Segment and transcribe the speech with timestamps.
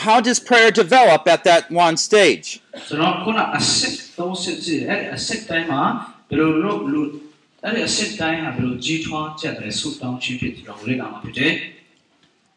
[0.05, 2.47] How does prayer develop at that one stage?
[2.87, 5.81] ကျွန်တော်ခုနအစစ်သုံးစစ်စီအဲ့ဒီအစစ်တိုင်းမှာ
[6.29, 7.09] ဘယ်လိုလုပ်လို့
[7.63, 11.53] အဲ့ဒီအစစ်တိုင်းဟာဘယ်လိုကြီးထွားကြတယ်ဆုတောင်းခြင်းဖြစ်တယ်ကိုလေ့လာမှာဖြစ်တယ်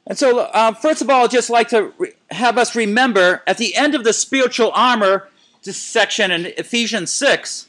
[0.07, 3.57] And so, uh, first of all, I'd just like to re- have us remember at
[3.57, 5.29] the end of the spiritual armor
[5.63, 7.67] this section in Ephesians 6.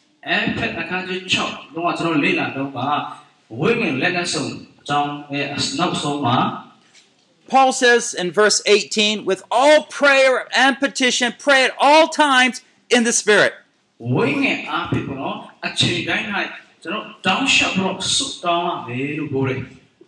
[7.49, 12.61] Paul says in verse 18, with all prayer and petition, pray at all times
[12.91, 13.55] in the Spirit.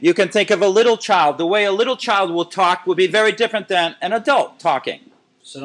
[0.00, 1.38] You can think of a little child.
[1.38, 5.00] The way a little child will talk will be very different than an adult talking.
[5.42, 5.60] So,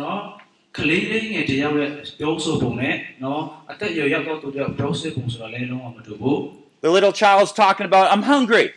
[6.81, 8.73] the little child's talking about, I'm hungry.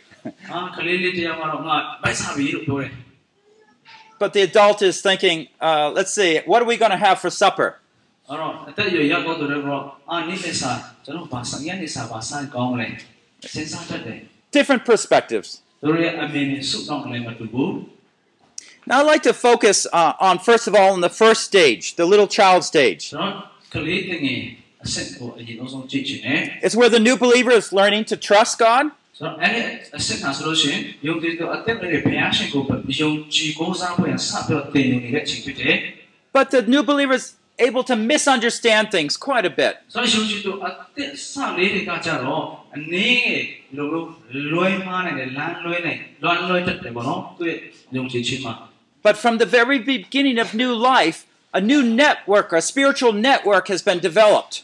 [4.19, 7.31] but the adult is thinking, uh, let's see, what are we going to have for
[7.31, 7.79] supper?
[14.51, 15.61] Different perspectives.
[18.85, 22.05] Now, I'd like to focus uh, on, first of all, in the first stage, the
[22.05, 23.11] little child stage.
[26.63, 28.91] It's where the new believer is learning to trust God.
[36.33, 39.77] But the new believer is able to misunderstand things quite a bit.
[49.03, 53.81] But from the very beginning of new life, a new network, a spiritual network has
[53.81, 54.63] been developed.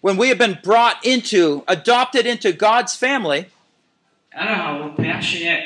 [0.00, 3.46] When we have been brought into, adopted into God's family,
[4.37, 5.59] အဲ့ဒါဟာဘုရားရှင်ရဲ့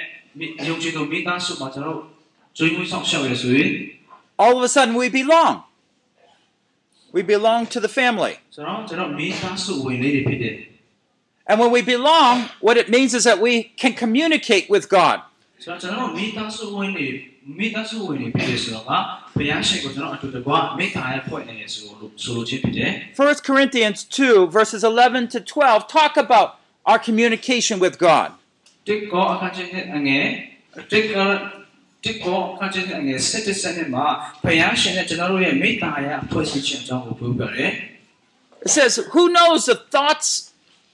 [0.68, 2.00] ယုံကြည်သူမိသားစုမှာကျွန်တော်
[2.58, 3.70] ကျွေးမွေးဆောင်ရှောက်ရဆိုရင်
[4.44, 5.64] all of a sudden we belong.
[7.16, 8.34] We belong to the family.
[8.56, 10.56] ကျွန်တော်ကျွန်တော်မိသားစုဝင်လေးတွေဖြစ်တယ်
[11.50, 12.36] And when we belong,
[12.68, 15.18] what it means is that we can communicate with God.
[15.64, 17.08] ဆိုတော့ကျွန်တော်မိသားစုဝင်တွေ
[17.60, 18.92] မိသားစုဝင်တွေဖြစ်တယ်ဆိုတော့က
[19.38, 26.48] ဘုရားရှင်ကိုကျွန်တော်အတူတကွမိသားရဲ့ဖွဲ့နေရဆိုလို့ဆိုလိုချင်းဖြစ်တယ် 1 Corinthians 2, verses 11 to 12, talk about
[26.90, 28.30] our communication with God.
[28.88, 30.26] တစ်ကောအခါချင်းအငယ်
[30.92, 31.28] တစ်ကော
[32.04, 34.06] တစ်ကောအခါချင်းအငယ်စစ်တစ်စနစ်မှာ
[34.44, 37.72] ဘုရားရှင်နဲ့ကျွန်တော်တို့ရဲ့မိသားရဲ့ဖွဲ့စည်းခြင်းအကြောင်းကိုပြောပြတယ်
[38.66, 40.30] It says, Who knows the thoughts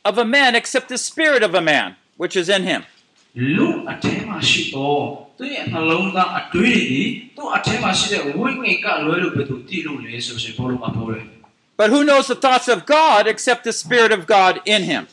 [0.10, 1.88] of a man except the spirit of a man,
[2.22, 2.81] which is in him?
[3.56, 5.02] လူအထဲမှာရှိတော့
[5.38, 7.04] သူရဲ့နှလုံးသားအတွေးတွေ
[7.38, 11.24] သူ့အထဲမှာရှိတဲ့ဝိညာဉ်ကလွဲလို့ဘယ်သူတည်လို့လဲဆိုရှင်ဘောလို့မပြောတယ်
[11.82, 15.08] But who knows the thoughts of God except the Spirit of God in him?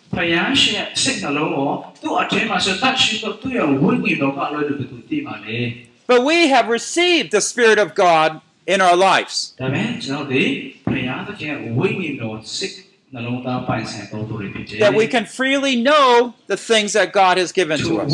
[6.05, 9.55] But we have received the Spirit of God in our lives
[14.79, 18.13] that we can freely know the things that God has given to us.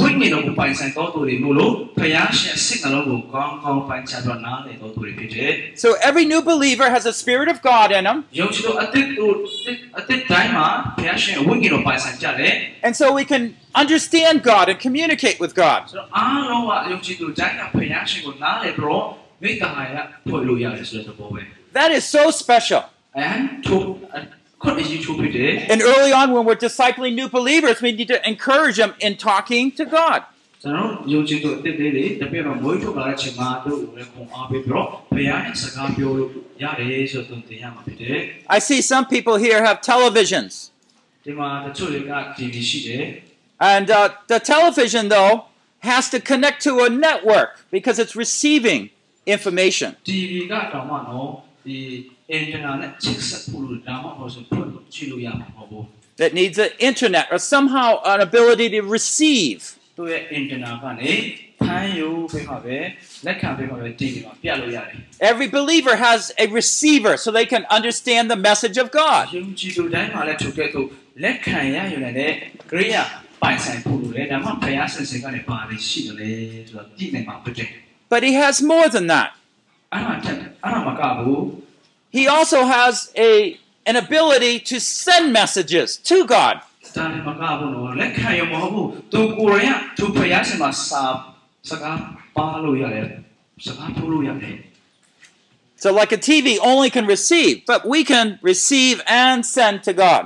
[5.76, 8.24] So every new believer has a spirit of God in him.
[12.84, 15.84] And so we can understand God and communicate with God.
[21.74, 22.84] That is so special.
[24.14, 24.26] Uh,
[25.70, 29.72] and early on, when we're discipling new believers, we need to encourage them in talking
[29.74, 30.24] to God.
[38.50, 40.72] I see some people here have televisions.
[43.60, 45.46] And uh, the television, though,
[45.80, 48.90] has to connect to a network because it's receiving
[49.26, 49.96] information
[56.18, 59.78] that needs an internet or somehow an ability to receive.
[65.22, 69.30] Every believer has a receiver so they can understand the message of God.
[78.10, 79.34] But he has more than that.
[82.12, 86.62] He also has a, an ability to send messages to God.
[95.78, 100.26] So, like a TV only can receive, but we can receive and send to God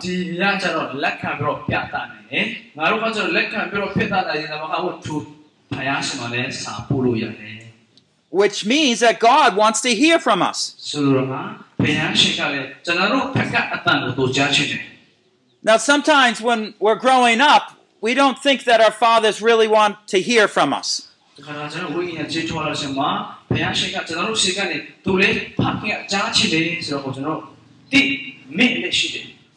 [8.29, 10.75] which means that God wants to hear from us.
[15.63, 20.19] Now, sometimes when we're growing up, we don't think that our fathers really want to
[20.21, 21.07] hear from us.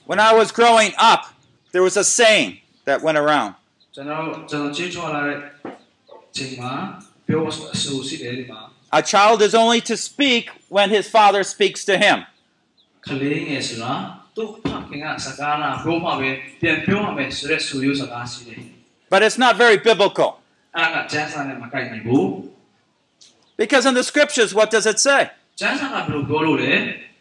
[0.07, 1.25] When I was growing up,
[1.73, 3.55] there was a saying that went around.
[8.93, 12.27] A child is only to speak when his father speaks to him.
[19.11, 20.41] But it's not very biblical.
[23.57, 25.31] Because in the scriptures, what does it say?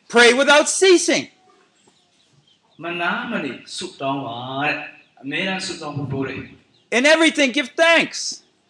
[0.07, 1.29] Pray without ceasing.
[6.91, 8.43] In everything, give thanks.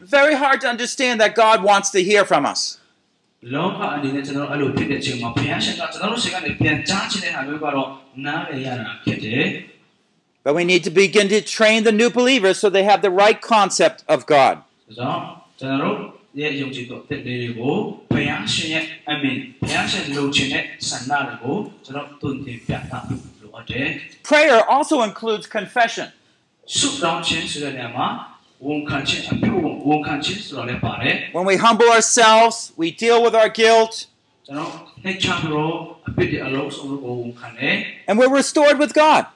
[0.00, 2.78] Very hard to understand that God wants to hear from us.
[10.44, 13.38] But we need to begin to train the new believers so they have the right
[13.40, 14.58] concept of God.
[24.22, 26.12] Prayer also includes confession.
[31.32, 34.06] When we humble ourselves, we deal with our guilt.
[38.06, 39.26] And we're restored with God.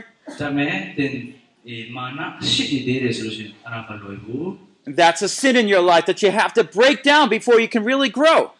[4.87, 7.84] That's a sin in your life that you have to break down before you can
[7.84, 8.52] really grow.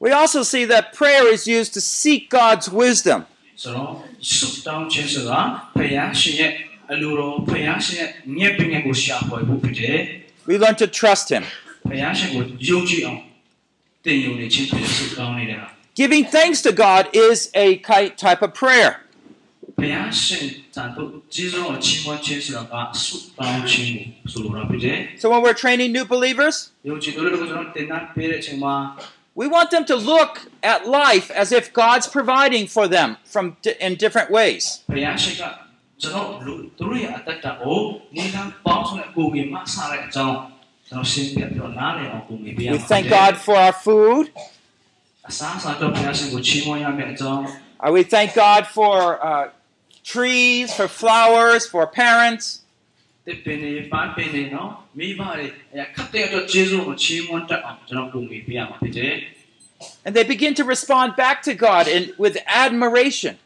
[0.00, 3.26] We also see that prayer is used to seek God's wisdom.
[10.46, 11.44] We learn to trust Him.
[15.98, 19.00] Giving thanks to God is a type of prayer.
[25.18, 26.92] So when we're training new believers, we
[29.48, 34.30] want them to look at life as if God's providing for them from in different
[34.30, 34.84] ways.
[34.88, 35.02] We
[42.78, 44.30] thank God for our food.
[47.80, 49.50] Uh, we thank God for uh,
[50.02, 52.62] trees, for flowers, for parents.
[60.04, 63.36] And they begin to respond back to God in, with admiration.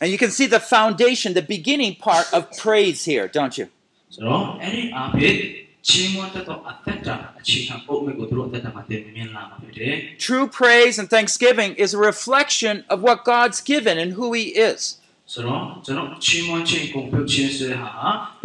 [0.00, 3.68] And you can see the foundation, the beginning part of praise here, don't you?
[4.13, 5.35] ဆိုတော့အဲ့ဒီအားဖြင့်
[5.87, 9.93] ချီးမွမ်းတတ်တော့အတ္တအခြေခံပုံမဲ့ကိုသူတို့အတ္တမှာတင်မြင်လာမှာဖြစ်တယ်
[10.27, 14.81] True praise and thanksgiving is a reflection of what God's given and who He is.
[15.33, 17.91] ဆိုတော့ကျွန်တော်ချီးမွမ်းခြင်းကိုပြုခြင်းဆိုတဲ့ဟာ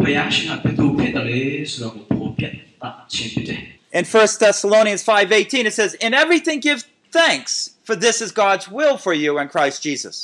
[0.03, 2.43] ဘုရားရှင်ကဘယ်သူဖြစ်တယ်လဲဆိုတော့ကိုပေါ်ပြ
[2.81, 3.61] တာခြင်းဖြစ်တယ်
[3.99, 6.79] In 1 Thessalonians 5:18 it says, "In everything give
[7.11, 7.51] thanks,
[7.87, 10.15] for this is God's will for you in Christ Jesus."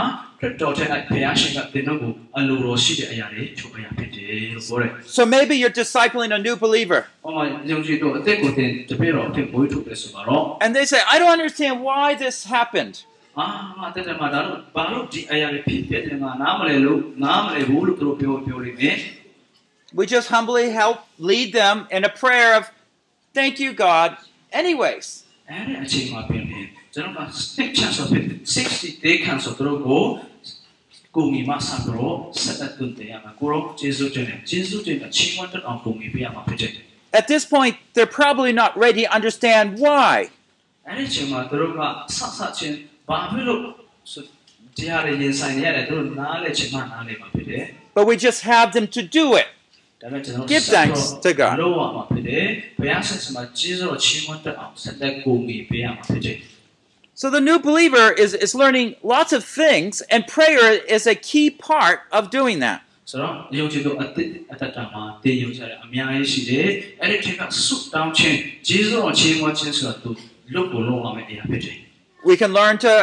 [0.62, 11.74] တော်တဲ့ဘုရားရှင်ကတင်တော့ကိုအလိုတော်ရှိတဲ့အရာတွေချုပ်အရာဖြစ်တယ်လို့ပြောတယ် So maybe you're discipling a new believer ။ဟောမှာယုံကြည်တော့အသက်ကိုတင်တပည့်တော်အဖြစ်ဘွေးထုတ်တယ်ဆိုတော့ and they say, "I don't understand
[11.88, 12.96] why this happened."
[13.40, 13.48] အာ
[13.80, 18.98] ငါတက်တယ်မှာဒါတော့ဘာလို့ဒီအရာတွေဖြစ်ဖြစ်တယ်ငါနားမလဲလို့နားမလဲဘူးလို့သူတို့ပြောပြောလိမ့်မယ်
[20.00, 20.98] We just humbly help
[21.32, 22.64] lead them in a prayer of
[23.38, 24.10] thank you God
[24.62, 25.06] anyways.
[25.32, 27.75] ။အဲ့ဒီအချိန်မှာပြင်ပြင် 저는 60
[29.57, 30.21] 들어오고
[31.13, 31.45] 공이
[33.77, 36.11] 진수전에 진수전에 친구들 안 공이
[37.13, 40.31] At this point, they're probably not ready to understand why.
[47.95, 49.47] But we just have them to do it.
[50.47, 51.59] Give thanks to God.
[57.20, 61.50] So the new believer is, is learning lots of things, and prayer is a key
[61.50, 62.82] part of doing that.
[63.12, 66.68] ဆိုတော့ယုံကြည်သူအသက်အတ္တမှာတည်ယုံကြတယ်အများကြီးရှိတယ်
[67.02, 70.12] အဲ့ဒီထက်ကဆုတောင်းခြင်းကြီးစွာချီးမွမ်းခြင်းဆိုတာသူ
[70.54, 71.78] လုတ်ကိုလုံးအောင်အရာဖြစ်တယ်
[72.30, 72.94] We can learn to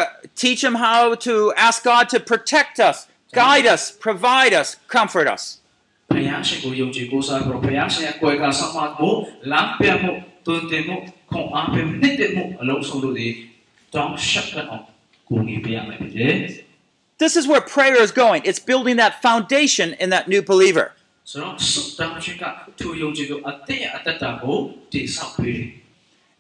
[0.43, 1.35] teach them how to
[1.67, 2.97] ask God to protect us,
[3.43, 5.43] guide us, provide us, comfort us.
[6.13, 9.11] ဘုရားရှင်ကိုယုံကြည်ကိုးစားပြီးတော့ဘုရားရှင်ရဲ့ကိုယ်ကဆောင်မမှု
[9.51, 10.13] လမ်းပြမှု
[10.47, 10.97] တွင်တင်မှု
[11.31, 13.56] ခွန်အားပေးမှုနှစ်သက်မှုအလုံးစုံတို့ဒီတော
[17.20, 18.44] This is where prayer is going.
[18.46, 20.92] It's building that foundation in that new believer.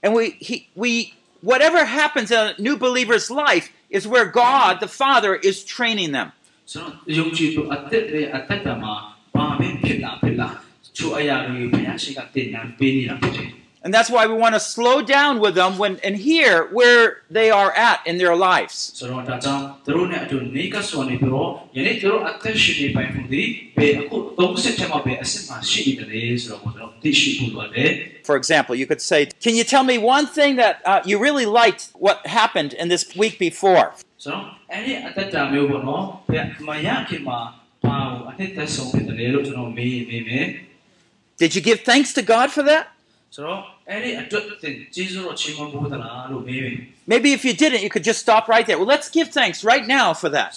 [0.03, 4.87] And we, he, we, whatever happens in a new believer's life is where God, the
[4.87, 6.31] Father, is training them.
[13.87, 17.49] And that's why we want to slow down with them when and hear where they
[17.51, 18.91] are at in their lives.
[28.25, 31.45] For example, you could say, Can you tell me one thing that uh, you really
[31.45, 33.93] liked what happened in this week before?
[34.17, 34.49] So,
[41.37, 42.87] did you give thanks to God for that?
[43.29, 43.63] So,
[47.07, 48.77] Maybe if you didn't, you could just stop right there.
[48.77, 50.53] Well, let's give thanks right now for that.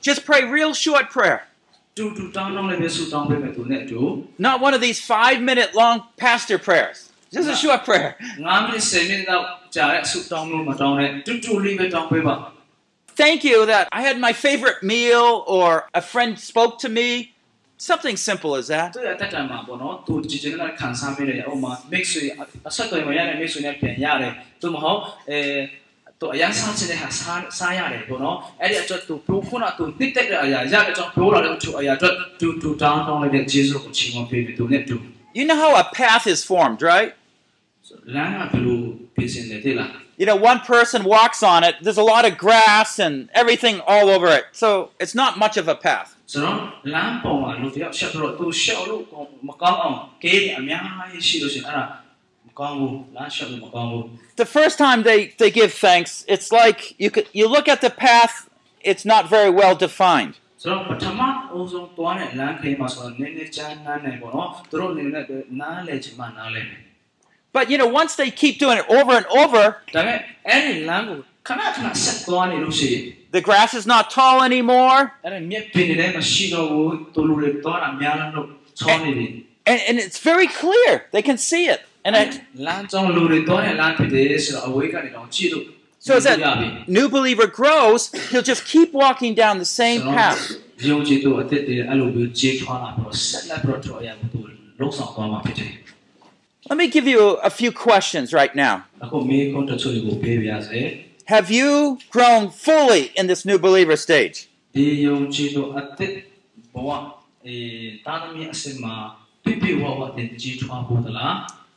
[0.00, 1.46] Just pray real short prayer.
[4.38, 7.12] Not one of these five minute long pastor prayers.
[7.32, 8.16] Just a short prayer
[13.19, 17.09] Thank you that I had my favorite meal or a friend spoke to me.
[17.77, 18.89] Something simple as that.
[18.95, 22.23] သူရတက်တံမှာပေါ့နော်သူကြည်ကျင်တဲ့ခံစားမိတယ်ဥမာ mix ဆွေ
[22.67, 24.99] အဆက်တော်မရတဲ့ mix ဆွေနဲ့ပြန်ရတယ်သူမဟုတ်
[25.29, 25.39] အဲ
[26.19, 34.95] သူအရင်စားချင်တဲ့ဟာစားစားရတယ်ပေါ့နော်အဲ့ဒီအတွက်သူပြောခုနသူနှစ်တက်တဲ့အရာရတဲ့အကြောင်းပြောလာတဲ့သူအရာအတွက်တူတူတောင်းတောင်းလိုက်တဲ့ဂျေဇုကိုချီးမွမ်းပေးပြီးသူနဲ့တူ
[35.37, 37.11] You know how a path is formed, right?
[38.15, 38.79] လမ်းကဘယ်လို
[39.15, 39.89] ပြင်ဆင်တယ်သိလား
[40.20, 44.10] you know, one person walks on it, there's a lot of grass and everything all
[44.10, 44.44] over it.
[44.52, 46.14] So it's not much of a path.
[54.36, 57.90] The first time they, they give thanks, it's like you could, you look at the
[57.90, 58.50] path,
[58.82, 60.34] it's not very well defined.
[67.52, 69.76] But you know, once they keep doing it over and over,
[73.32, 75.12] the grass is not tall anymore.
[79.66, 81.06] And, and, and it's very clear.
[81.12, 81.80] They can see it.
[82.04, 82.40] And it,
[85.98, 86.38] so as that
[86.88, 90.52] new believer grows, he'll just keep walking down the same path.
[96.70, 98.84] Let me give you a few questions right now.
[101.24, 104.48] Have you grown fully in this new believer stage?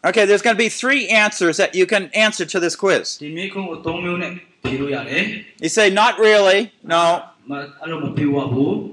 [0.06, 3.18] Okay, there's going to be three answers that you can answer to this quiz.
[5.60, 7.24] You say, not really, no.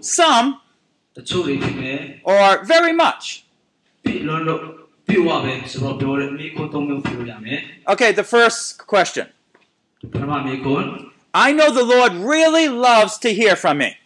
[0.00, 0.60] Some,
[2.24, 3.44] or very much.
[7.88, 9.26] Okay, the first question.
[11.34, 13.96] I know the Lord really loves to hear from me.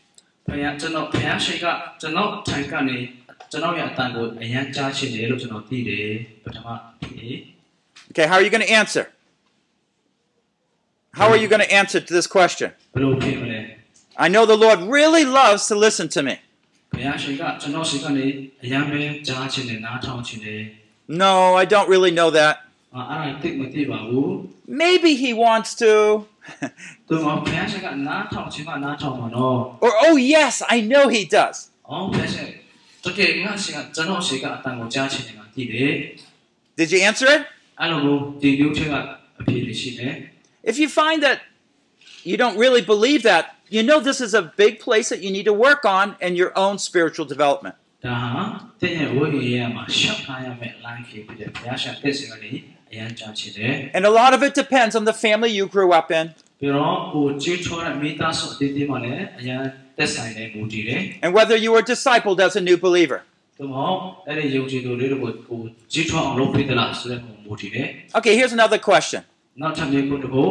[8.11, 9.07] Okay, how are you going to answer?
[11.13, 12.73] How are you going to answer to this question?
[14.17, 16.39] I know the Lord really loves to listen to me.
[21.09, 22.65] No, I don't really know that.
[24.67, 26.27] Maybe he wants to.
[29.81, 31.71] or, oh, yes, I know he does.
[36.77, 37.47] Did you answer it?
[40.63, 41.41] If you find that
[42.23, 45.45] you don't really believe that, you know this is a big place that you need
[45.45, 47.75] to work on in your own spiritual development
[48.06, 48.44] ဒါဟာ
[48.82, 52.52] တင်းရဲ့ဝိညာဉ်ရဲ့မှာရှောက်ထားရမယ့် line ခေဖြစ်တဲ့ဘုရားရှိခိုးတဲ့စီကနေ
[52.92, 56.26] အရန်ကြားချင်တယ် And a lot of it depends on the family you grew up in
[56.60, 59.62] ပြီးတော့ကိုကြီးချောတဲ့မိသားစုအသေးသေးမှလည်းအရန်
[59.98, 63.20] သက်ဆိုင်တဲ့မူတည်တယ် and whether you were discipled as a new believer.
[63.40, 65.60] ။သို့မဟုတ်အဲ့ဒီယုံကြည်သူလေးတွေကိုကို
[65.94, 69.22] ကြီးချောအောင်လုပ်ပေးသလားဆိုတဲ့ပုံမူတည်တယ် Okay, here's another question.
[69.42, 70.44] ။နောက်ထပ်မျိုးတစ်ခု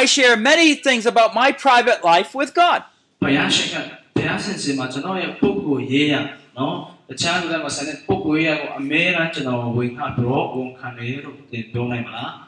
[0.00, 2.80] I share many things about my private life with God.
[3.22, 6.14] ဘုရားရှိခိုးဘုရားရှင်စီမှာကျွန်တော်ရဲ့ပုဂ္ဂိုလ်ရေးရ
[6.57, 7.43] no chang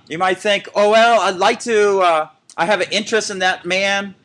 [0.09, 3.65] you might think oh well i'd like to uh, i have an interest in that
[3.65, 4.15] man.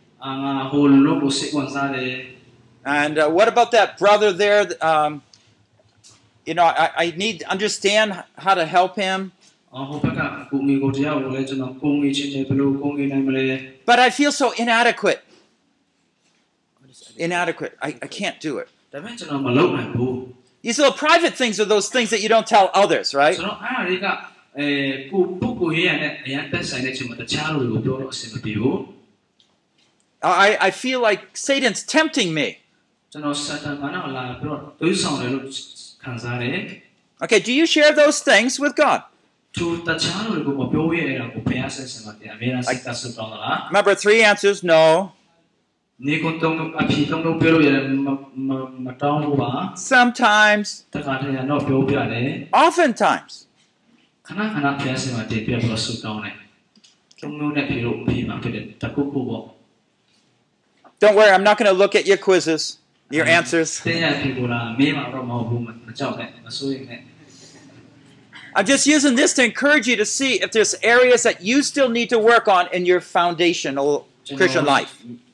[2.84, 4.66] and uh, what about that brother there?
[4.80, 5.22] Um,
[6.46, 9.32] you know I, I need to understand how to help him.
[13.86, 15.20] but i feel so inadequate.
[17.16, 17.76] Inadequate.
[17.82, 18.68] I, I can't do it.
[18.93, 20.13] ဒါပေမဲ့ကျွန်တော်မလုပ်နိုင်ဘူး။
[20.65, 23.37] These little private things are those things that you don't tell others, right?
[23.37, 24.07] ကျွန်တော်အားအရေးက
[24.59, 24.67] အဲ
[25.11, 28.77] ကိုပုဂ္ဂိုလ်ရေးရတဲ့အရန်သက်ဆိုင်တဲ့ချိန်မှာတခြားလူတွေကိုပြောတော့အဆင်မပြေဘူး
[30.47, 32.47] I, I feel like Satan's tempting me.
[33.11, 35.43] ကျွန်တော်စတန်ကနာလာပြီးတော့တွေးဆောင်တယ်လို့
[36.03, 36.57] ခံစားတယ်
[37.23, 38.99] Okay, do you share those things with God?
[39.57, 44.83] သူတခြားလူတွေကိုမပြောရတဲ့ကိုဘုရားဆက်ဆံမှာတရားအများစိတ်သက်ဆုတောင်းတာလား Remember, three answers no,
[49.76, 50.86] Sometimes.
[52.54, 53.46] Oftentimes.
[61.00, 62.78] Don't worry, I'm not going to look at your quizzes,
[63.10, 63.80] your answers.
[68.54, 71.88] I'm just using this to encourage you to see if there's areas that you still
[71.90, 75.02] need to work on in your foundational Christian life.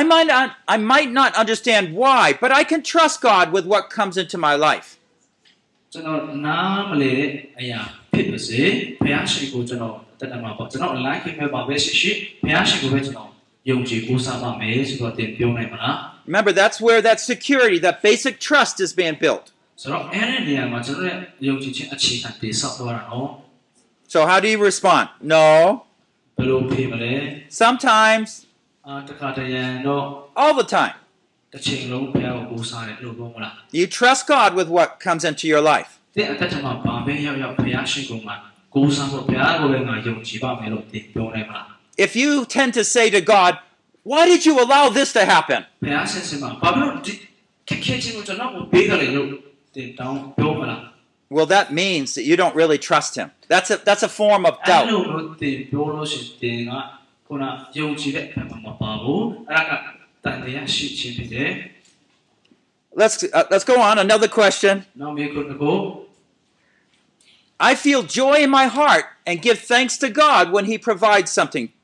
[0.00, 3.82] I might not I might not understand why, but I can trust God with what
[3.98, 4.88] comes into my life.
[5.92, 7.28] ကျွန်တော်နားမလဲတဲ့
[7.60, 7.80] အရာ
[8.12, 8.62] ဖြစ်ပါစေ
[9.02, 13.30] ဘုရားရှိခိုးကျွန်တော်တက်တယ်မှာပေါ့ကျွန်တော် online ခင်မဲ့ပါပဲရှိရှိဘုရားရှိခိုးပဲကျွန်တော်
[13.70, 15.94] ယုံကြည်ကိုးစားပါမယ်ဆိုတော့တင်ပြောနိုင်မလား
[16.28, 19.46] Remember, that's where that security, that basic trust is being built.
[19.82, 23.28] ဆိုတော့အဲ့ဒီနေရာမှာကျွန်တော်ရဲ့ယုံကြည်ခြင်းအခြေခံတည်ဆောက်သွားတာနော်
[24.14, 25.04] So, how do you respond?
[25.34, 25.46] No.
[26.38, 27.14] ဘယ်လိုဖြစ်မလဲ
[27.62, 28.43] Sometimes, အာတခါတရံတော့
[30.35, 30.93] all the time.
[33.71, 35.99] You trust God with what comes into your life.
[41.97, 43.57] If you tend to say to God,
[44.03, 45.65] Why did you allow this to happen?
[51.29, 53.31] Well, that means that you don't really trust Him.
[53.47, 54.87] That's a, that's a form of doubt.
[57.26, 59.82] လိုလို့တင်ပြောလို့ရှိရင်တင်ကခုနယုံကြည်တဲ့ဘက်မှာမပါဘူးအဲ့ဒါက
[60.24, 61.50] တန်တရားရှိခြင်းဖြစ်တယ်
[63.00, 63.98] Let's, uh, let's go on.
[63.98, 64.74] Another question.
[65.00, 65.76] နောက်မေကုန်းကို
[67.70, 71.64] I feel joy in my heart and give thanks to God when He provides something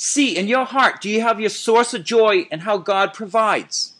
[0.00, 3.94] See in your heart, do you have your source of joy in how God provides?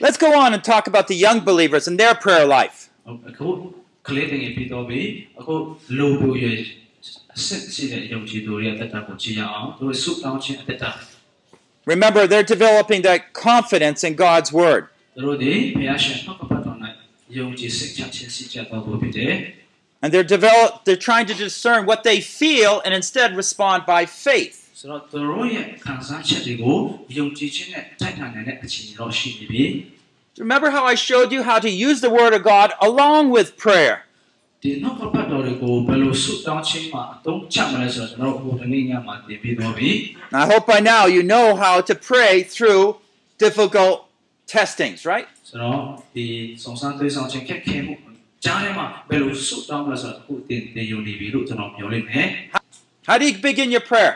[0.00, 2.90] Let's go on and talk about the young believers and their prayer life.
[11.86, 14.88] Remember, they're developing that confidence in God's word.
[15.13, 16.77] သူတို့ဒီဘုရားရှင်နှုတ်ကပတ်တော်၌
[17.37, 19.33] ယုံကြည်စိတ်ချခြင်းစိတ်ချတော်ကိုဖြစ်တယ်
[20.03, 24.55] And they're develop they're trying to discern what they feel and instead respond by faith.
[24.79, 26.77] ဆိုတော့သူတို့ရဲ့ခံစားချက်တွေကို
[27.17, 29.63] ယုံကြည်ခြင်းနဲ့တိုက်ခိုက်နိုင်တဲ့အခြေအနေတော့ရှိနေပြီ
[30.45, 33.95] Remember how I showed you how to use the word of God along with prayer.
[34.63, 39.89] ဒီနှုတ်ကပတ်တော်တွေကိုဘယ်လိုဆုတောင်းခြင်းမှာအသုံးချမလဲဆိုတော့ကျွန်တော်တို့ဟိုတနေ့ညမှာသင်ပြီးတော့ပြီ
[40.31, 42.83] And I hope by now you know how to pray through
[43.45, 43.95] difficult
[44.53, 45.27] testings, right?
[45.49, 45.79] ဆိုတော့
[46.15, 46.25] ဒီ
[46.63, 47.93] စုံစမ်းသွေးဆောင်ခြင်းခက်ခဲမှု
[48.43, 52.27] ကြားထဲမှာဘယ်လိုဆုတောင်းမလဲဆိုတော့အခုသင်သင်ယုံနေပြီလို့ကျွန်တော်ပြောလိုက်မယ်
[53.07, 54.13] How do you begin your prayer?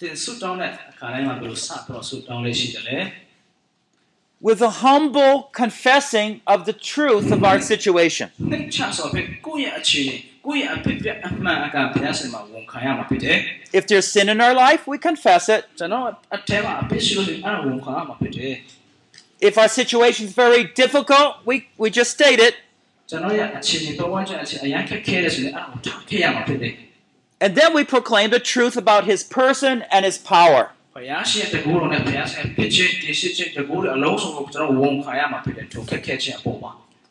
[0.00, 2.98] သင်ဆုတောင်းတဲ့အခါတိုင်းမှာဘယ်လိုစတော့ဆုတောင်းလေးရှိတယ်လဲ
[4.48, 8.26] With a humble confessing of the truth of our situation.
[8.50, 13.36] နှိမ့်ချဆိုပဲကိုယ့်ရဲ့အခြေအနေကိုယ့်ရဲ့အဖြစ်ပြအမှန်အကန်ဘုရားရှင်မှာဝန်ခံရမှာဖြစ်တယ်
[13.78, 15.62] If there's sin in our life, we confess it.
[15.78, 16.04] ကျွန်တော်
[16.36, 18.54] အထဲမှာအဖြစ်ရှိလို့ရှိရင်အဲ့ဒါဝန်ခံရမှာဖြစ်တယ်
[19.45, 22.55] If our situation is very difficult, we, we just state it.
[27.39, 30.71] And then we proclaim the truth about his person and his power.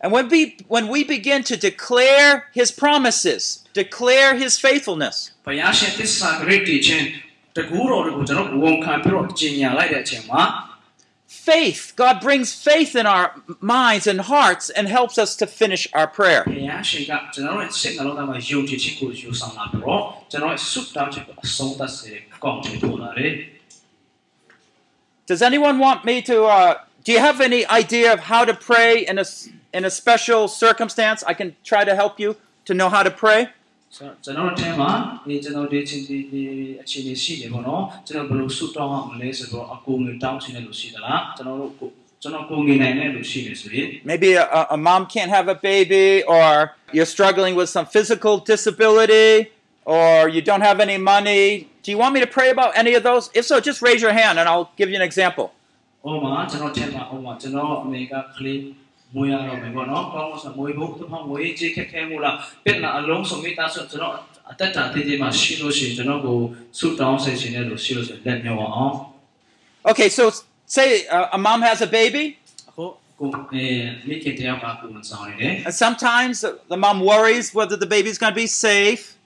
[0.01, 5.31] And when we, when we begin to declare his promises, declare his faithfulness,
[11.45, 11.93] faith.
[11.97, 16.43] God brings faith in our minds and hearts and helps us to finish our prayer.
[25.27, 26.45] Does anyone want me to?
[26.45, 29.25] Uh, do you have any idea of how to pray in a
[29.73, 31.23] in a special circumstance?
[31.23, 33.49] I can try to help you to know how to pray.
[33.96, 34.92] ဆိုတော့ကျွန်တော်တို့အဲမှာ
[35.28, 36.42] ဒီကျွန်တော်ဒီချင်းဒီဒီ
[36.82, 41.90] အခြေအနေရှိတယ်ပေါ့နော်ကျွန်တော်ဘယ်လိုဆုတောင်းအောင်မလဲဆိုတော့အကူငွေတောင်းချင်တဲ့လူရှိသလားကျွန်တော်တို့ကို
[42.22, 46.48] ကျွန်တော်ကိုငွေနိုင်တဲ့လူရှိတယ်ဆိုရင် Maybe a, a- a mom can't have a baby, or
[46.96, 49.30] you're struggling with some physical disability,
[49.94, 51.44] or you don't have any money.
[51.84, 53.24] Do you want me to pray about any of those?
[53.40, 55.48] If so, just raise your hand and I'll give you an example.
[56.04, 58.16] ဟိုမှာကျွန်တော်ထဲမှာဟိုမှာကျွန်တော်အမေကက
[69.87, 70.31] Okay, so
[70.67, 72.39] say uh, a mom has a baby.
[75.71, 79.17] Sometimes the mom worries whether the baby is going to be safe.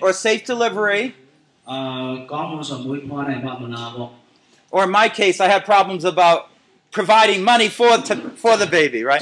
[0.00, 1.14] Or safe delivery
[4.70, 6.48] or in my case, I had problems about
[6.90, 9.20] providing money for to, for the baby, right?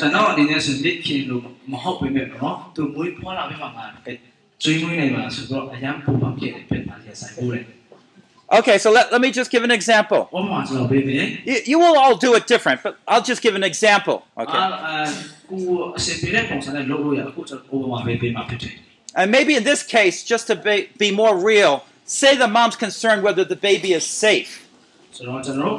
[8.53, 10.29] Okay, so let, let me just give an example.
[11.45, 14.25] You, you will all do it different, but I'll just give an example.
[14.39, 14.53] Okay.
[19.17, 23.25] And maybe in this case, just to be, be more real, say the mom's concerned
[23.25, 24.66] whether the baby is safe.
[25.16, 25.76] ဆိုတော့ကျွန်တော်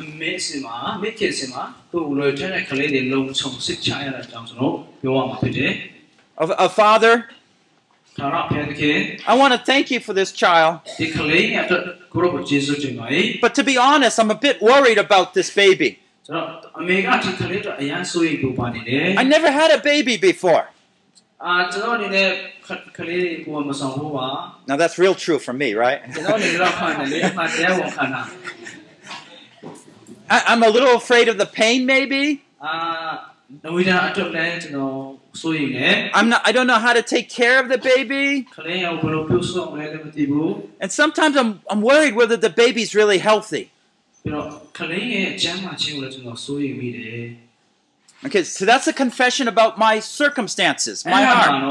[0.00, 5.72] အမေစီမှာမိခင်စီမှာသူ့လိုချင်တဲ့ကလေးတွေလုံခြုံစစ်ချရတဲ့အကြောင်းကျွန်တော်ပြောရမှာဖြစ်တယ်
[6.42, 7.14] A, a father,
[8.18, 8.98] သာရဖျက်ခင်
[9.32, 14.40] I want to thank you for this child, ဒီကလေးရဲ့အတွက်ကိုရောကိုကျေးဇူးတင်ပါတယ် but to be honest, I'm a
[14.46, 15.90] bit worried about this baby.
[16.26, 16.46] ကျွန်တော်
[16.80, 20.62] အမေကဒီကလေးတော့အရန်ဆိုရင်ပူပါနေတယ် I never had a baby before.
[24.65, 26.01] Now that's real true for me, right?
[30.29, 32.43] I, am a little afraid of the pain, maybe.
[36.13, 38.47] I'm not, I don't know how to take care of the baby.
[40.79, 43.69] And sometimes I'm, I'm worried whether the baby's really healthy.
[48.25, 51.61] Okay, so that's a confession about my circumstances, my heart.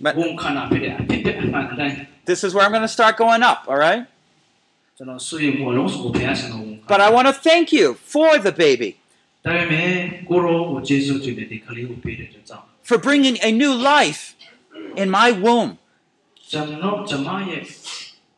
[0.00, 0.16] But
[2.24, 4.06] this is where I'm going to start going up, all right?
[6.88, 8.96] But I want to thank you for the baby.
[12.82, 14.34] For bringing a new life
[14.96, 15.78] in my womb.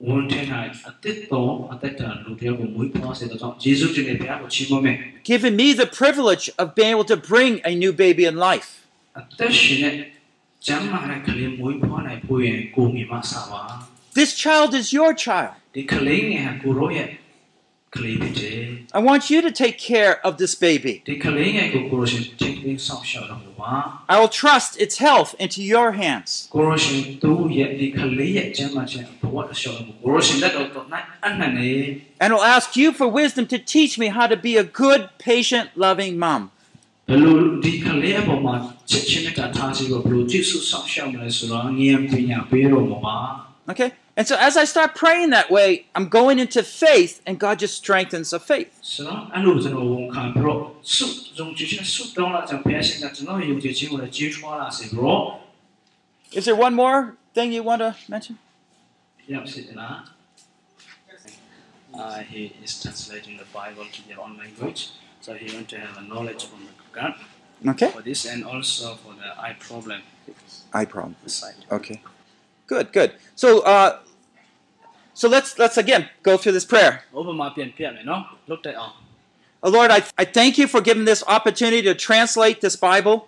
[0.05, 4.95] ကျွန်တော်ကျွန်မရဲ့ဝန်ထမ်း၌အသက်တော်အသက်တာလူတယောက်ကိုမွေးဖွားစေတဲ့ကြောင့်ယေရှုတင်တဲ့ဘုရားကိုချီးမွမ်းမယ်
[5.31, 8.69] giving me the privilege of being able to bring a new baby in life.
[9.19, 9.93] အသက်ရှင်တဲ့
[10.67, 13.61] ကျမ်းမာတဲ့ကလေးမွေးဖွားနိုင်ဖို့ရင်ကိုမိမဆာပါ
[14.19, 15.53] This child is your child.
[15.75, 17.17] ဒီကလေးငယ်ဟာကိုရောရဲ့ကလေးဖြစ်တယ်
[17.92, 21.02] I want you to take care of this baby.
[24.08, 26.48] I will trust its health into your hands.
[32.20, 35.70] And will ask you for wisdom to teach me how to be a good, patient,
[35.74, 36.52] loving mom.
[43.68, 43.92] Okay?
[44.16, 47.76] And so as I start praying that way, I'm going into faith, and God just
[47.76, 48.78] strengthens the faith.
[56.32, 58.38] Is there one more thing you want to mention?
[61.92, 65.96] Uh, he is translating the Bible to their own language, so he want to have
[65.98, 67.14] a knowledge from God.
[67.66, 67.90] Okay.
[67.90, 70.02] For this and also for the eye problem.
[70.72, 71.16] Eye problem.
[71.26, 71.54] Side.
[71.70, 72.00] Okay.
[72.70, 73.10] Good, good.
[73.34, 73.98] So, uh,
[75.12, 77.02] so let's let's again go through this prayer.
[79.62, 83.26] Oh Lord, I, I thank you for giving this opportunity to translate this Bible.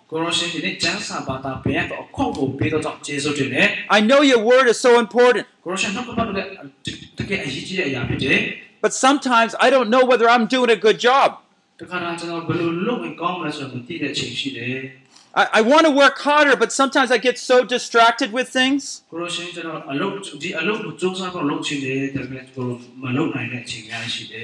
[3.89, 5.45] I know your word is so important.
[8.81, 11.39] But sometimes I don't know whether I'm doing a good job.
[15.35, 19.01] I, I want to work harder, but sometimes I get so distracted with things.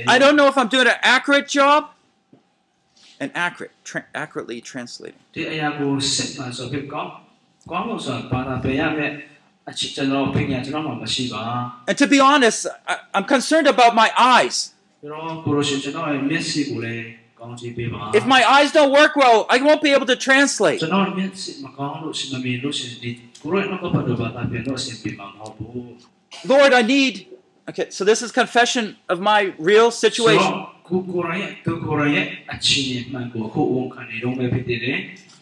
[0.08, 1.92] I don't know if I'm doing an accurate job
[3.20, 5.20] and accurate, tra- accurately translating.
[11.88, 14.74] And to be honest, I, I'm concerned about my eyes.
[18.14, 20.80] If my eyes don't work well, I won't be able to translate.
[26.46, 27.28] Lord, I need.
[27.70, 30.66] Okay, so this is confession of my real situation.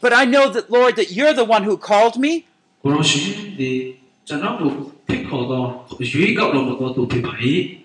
[0.01, 2.45] But I know that, Lord, that you're the one who called me.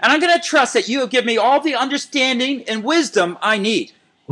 [0.02, 3.38] And I'm going to trust that you will give me all the understanding and wisdom
[3.40, 3.92] I need.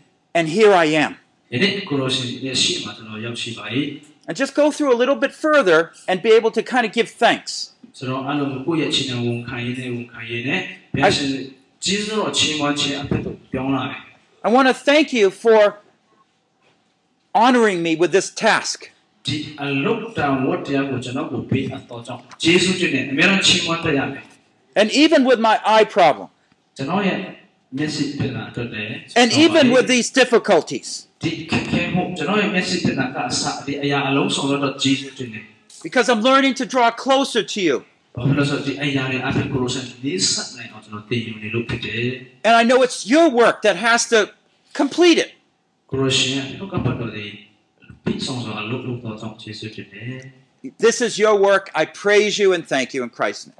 [0.33, 1.15] and here I am.
[4.27, 7.09] And just go through a little bit further and be able to kind of give
[7.09, 7.73] thanks.
[14.43, 15.79] I, want to thank you for
[17.33, 18.89] honoring me with this task.
[24.75, 26.29] And even with my eye problem.
[29.15, 31.07] And even with these difficulties,
[35.83, 37.83] because I'm learning to draw closer to you.
[42.43, 44.31] And I know it's your work that has to
[44.73, 45.31] complete it.
[50.77, 51.69] This is your work.
[51.73, 53.55] I praise you and thank you in Christ's name.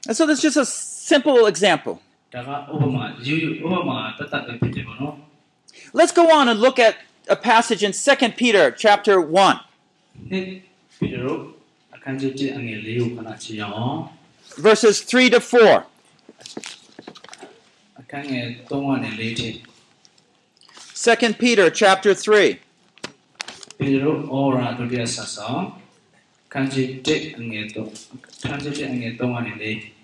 [0.09, 0.67] And so that's just a
[1.13, 1.95] simple example.
[2.35, 5.15] ဒါကဥပမာယူယူဥပမာတတ်တတ်ပဲဖြစ်တယ်ပေါ့နော်
[5.99, 6.95] Let's go on and look at
[7.37, 9.27] a passage in 2 Peter chapter 1,
[10.31, 10.41] ဒီ
[10.99, 11.39] ပြီးတော့
[11.95, 13.99] အခန်းကြီး1အငယ်၄ကိုခဏကြည့်အောင်
[14.67, 15.53] verses 3 to 4.
[18.01, 19.49] အခန်းငယ်3ကနေ4ထိ
[21.05, 22.27] 2 Peter chapter 3,
[23.79, 25.63] ပြီးတော့အော်ရာဒုတိယဆာဆောင်
[26.55, 27.77] အခန်းကြီး1အငယ်3
[28.43, 30.01] အခန်းကြီး1အငယ်3ကနေ4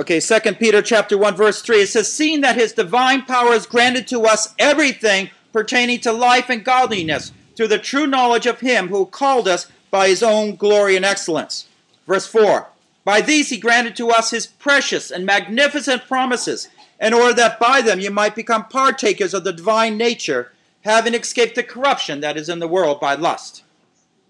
[0.00, 3.66] Okay, 2 Peter chapter 1 verse 3 it says seeing that his divine power has
[3.66, 5.22] granted to us everything
[5.52, 10.08] pertaining to life and godliness through the true knowledge of him who called us by
[10.08, 11.68] his own glory and excellence.
[12.06, 12.68] Verse 4
[13.04, 17.82] By these he granted to us his precious and magnificent promises in order that by
[17.82, 20.52] them you might become partakers of the divine nature
[20.84, 23.62] having escaped the corruption that is in the world by lust.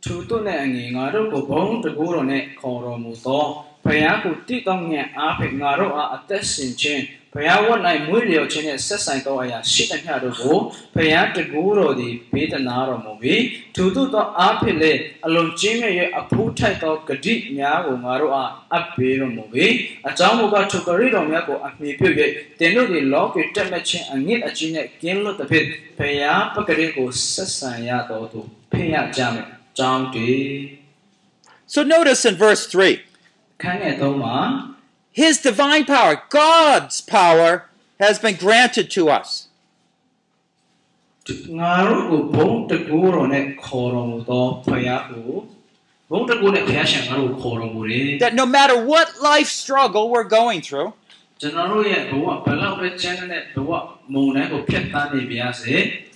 [0.08, 3.46] သူတို့နဲ့အငယ်ငါတို့ကိုဘုံတကူတော်နဲ့ခေါ်တော်မူသော
[3.86, 10.58] ဘုရားကိုတည်တော်မြတ်အားဖြင့်ငါတို့အားအသက်ရှင်ခြင်းဘုရားဝတ်၌မွေးလျော်ခြင်းနဲ့ဆက်ဆိုင်သောအရာရှိသမျှတို့ကို
[10.96, 13.44] ဘုရားတကူတော်သည်ဘေးတနာတော်မူပြီး
[13.76, 19.74] သူတို့သောအားဖြင့်လည်းအလွန်ကြီးမြတ်ရဲ့အဖူးထိုက်သောဂတိများကိုငါတို့အားအပ်ပေးတော်မူပြီး
[20.10, 22.08] အကြောင်းမူကားသူကရိတော်များကိုအမိပြု၍
[22.60, 25.68] တင်တို့သည်လောကီတက်မဲ့ခြင်းအငစ်အကြီးနဲ့ကင်းလွတ်သဖြင့်
[25.98, 28.40] ဘုရားပကတိကိုဆက်ဆံရတော်သူ
[28.72, 29.57] ဖိရကြမယ်ကြောင်းတွေ
[31.68, 33.02] So notice in verse 3
[35.12, 37.66] His divine power, God's power,
[38.00, 39.48] has been granted to us.
[48.20, 50.94] That no matter what life struggle we're going through,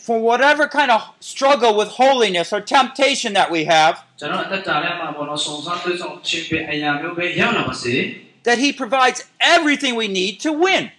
[0.01, 4.03] for whatever kind of struggle with holiness or temptation that we have,
[8.43, 10.91] that He provides everything we need to win.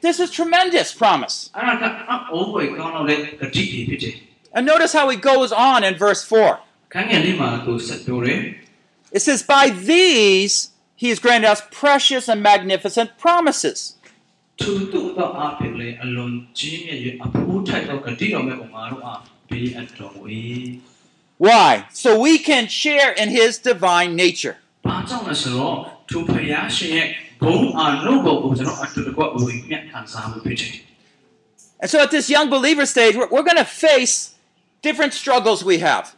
[0.00, 1.50] This is tremendous promise.
[4.54, 6.58] And notice how he goes on in verse 4.
[9.12, 10.71] It says, By these
[11.02, 13.96] he has granted us precious and magnificent promises.
[21.38, 21.86] Why?
[21.92, 24.58] So we can share in His divine nature.
[31.80, 34.36] And so at this young believer stage, we're, we're going to face
[34.82, 36.14] different struggles we have.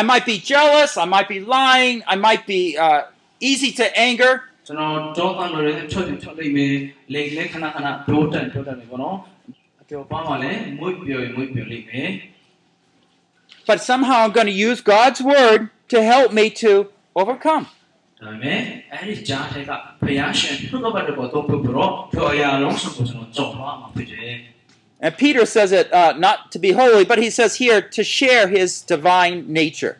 [0.00, 3.02] I might be jealous, I might be lying, I might be uh,
[3.48, 6.74] easy to anger, ။ကျွန်တော်တော့တန်လို့လည်းထွက်တယ်ထွက်လိမ့်မယ်။
[7.14, 9.16] လေလေခဏခဏပြောတန်ပြောတန်နေပေါ့နော်။
[9.80, 12.10] အပြောပါမှလည်းမွေ့ပြောရင်မွေ့ပြောလိမ့်မယ်။
[13.68, 15.60] but somehow I'm going to use God's word
[15.92, 16.70] to help me to
[17.20, 17.64] overcome.
[18.20, 18.58] ဒါပေမဲ့
[18.92, 19.70] အဲ့ဒီကြားထဲက
[20.02, 24.34] ဘုရားရှင်နှုတ်ကပတ်တော်ကိုသုံးဖို့ပြီးတော့ပြောအရာလုံးစုံကိုကျွန်တော်ကြော်သွားမှာဖြစ်တယ်
[24.99, 28.47] and Peter says it uh, not to be holy, but he says here to share
[28.47, 29.97] his divine nature.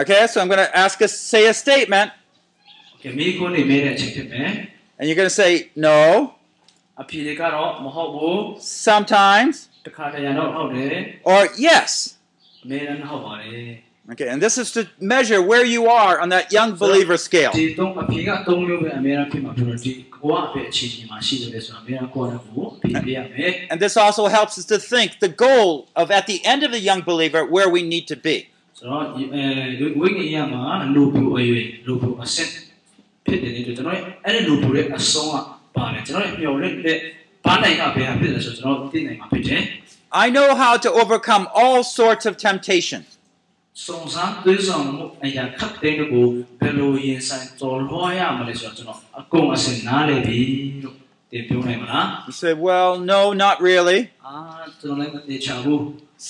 [0.00, 4.48] Okay, so I'm going to ask us say a statement, ။ Okay မိခွန်းနေမြဲတဲ့အချိန်ဖြစ်မယ်
[4.98, 5.52] and you're going to say
[5.88, 5.98] no,
[6.56, 8.38] ။အဖြေတွေကတော့မဟုတ်ဘူး
[8.86, 10.94] sometimes, ။တစ်ခါတရံတော့ဟုတ်တယ်
[11.32, 11.90] or yes.
[12.30, 13.70] ။အမြဲတမ်းဟုတ်ပါတယ်
[14.09, 17.51] Okay, and this is to measure where you are on that young believer scale.
[22.83, 26.71] And, and this also helps us to think the goal of at the end of
[26.71, 28.49] the young believer where we need to be.
[40.13, 43.16] I know how to overcome all sorts of temptations.
[43.84, 46.26] စုံစမ်းသွေးဆောင်မှုအရာခက်တဲ့ကို
[46.60, 50.40] ဘယ်လိုရင်ဆိုင်ကြော်လွှားရမလဲဆိုတော့ကျွန်တော်အကုန်အစင်နားလေပြီ
[50.82, 50.96] လို့
[51.30, 53.98] တင်ပြောနိုင်မလား You say, well, no, not really.
[54.16, 54.34] ။အာ
[54.80, 55.80] ကျွန်တော်လည်းမသိချဘူး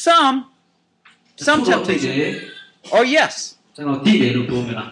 [0.07, 2.33] Some, ။ some တချို့သိ temptations, တယ်
[2.97, 3.35] or yes.
[3.77, 4.89] ကျွန်တော်သိတယ်လို့ပြောမလား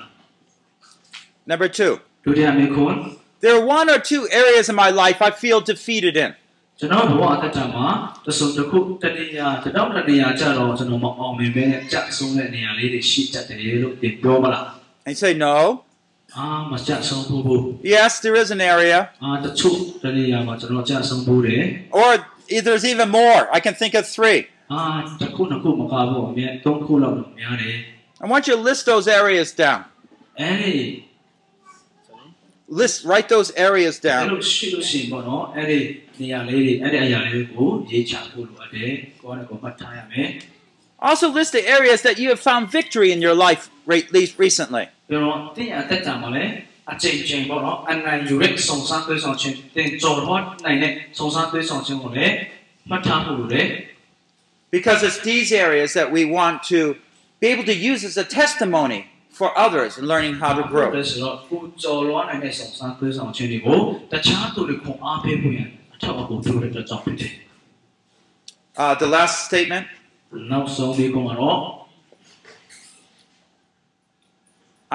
[1.50, 2.98] Number two, ။ဒုတိယမိခွန်း
[3.42, 6.30] there are one or two areas in my life I feel defeated in.
[6.78, 7.86] ကျွန်တော်ဘဝအသက်တာမှာ
[8.26, 14.64] တဆုံတစ်ခုတတိယတတော့တတိယကြတော့ကျွန်တော်မအောင်မြင်ပဲကြဆုံးတဲ့နေရာလေးတွေရှိတတ်တယ်လို့တင်ပြောမလား
[15.06, 15.56] And you say, no.
[15.96, 17.62] ။အာမကြဆုံးဘူးဘူး
[17.94, 18.98] Yes, there is an area.
[19.12, 21.62] ။အာတချို့တတိယမှာကျွန်တော်ကြဆုံးဘူးတယ်
[22.00, 22.10] Or
[22.56, 23.40] e- there's even more.
[23.56, 24.40] I can think of three.
[24.58, 24.82] ။အာ
[25.20, 27.76] တစ်ခုနှစ်ခုမကဘူးအမြဲသုံးခုလောက်တော့များတယ်
[28.24, 29.80] I want you to list those areas down.
[30.10, 30.74] ။အဲဒီ
[32.80, 34.24] List, write those areas အဲ့ down.
[34.32, 35.80] လိုရှိလို့ရှိရင်ပေါ့နော်အဲ့ဒီ
[36.20, 40.28] နေရာလေးတွေအဲ့ဒီအရာလေးကိုရေးချဖို့လိုအပ်တယ်ကိုယ်ကကိုယ်မှတ်ထားရမယ်
[41.10, 43.62] Also list the areas that you have found victory in your life
[43.92, 44.84] re- least recently.
[45.08, 46.52] ပြီးတော့တင်းရတက်တာမှာလည်း
[46.92, 52.34] အချိန်ချင်းပေါ့နော်အနိုင်ယူတဲ့စုံစမ်းသွေးဆောင်ခြင်းတင်ကြော်တော့နိုင်တဲ့စုံစမ်းသွေးဆောင်ခြင်းကိုလည်း
[52.90, 53.66] မှတ်ထားဖို့လိုတယ်
[54.76, 56.80] Because it's these areas that we want to
[57.42, 59.00] be able to use as a testimony
[59.38, 60.88] for others in learning how to ဒါ grow.
[61.10, 63.78] ဆိုတော့ကိုကြော်လွားနိုင်တဲ့စုံစမ်းသွေးဆောင်ခြင်းတွေကို
[64.12, 67.32] တခြားသူတွေခွန်အားပေးဖို့ရန်အထောက်အကူပြုတဲ့အတွက်ကြောင့်ဖြစ်တယ်
[68.82, 69.86] Uh, the last statement
[70.50, 71.58] နောက်ဆုံးပြီးကတော့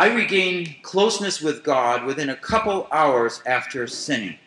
[0.04, 0.56] I regain
[0.92, 4.38] closeness with God within a couple hours after sinning.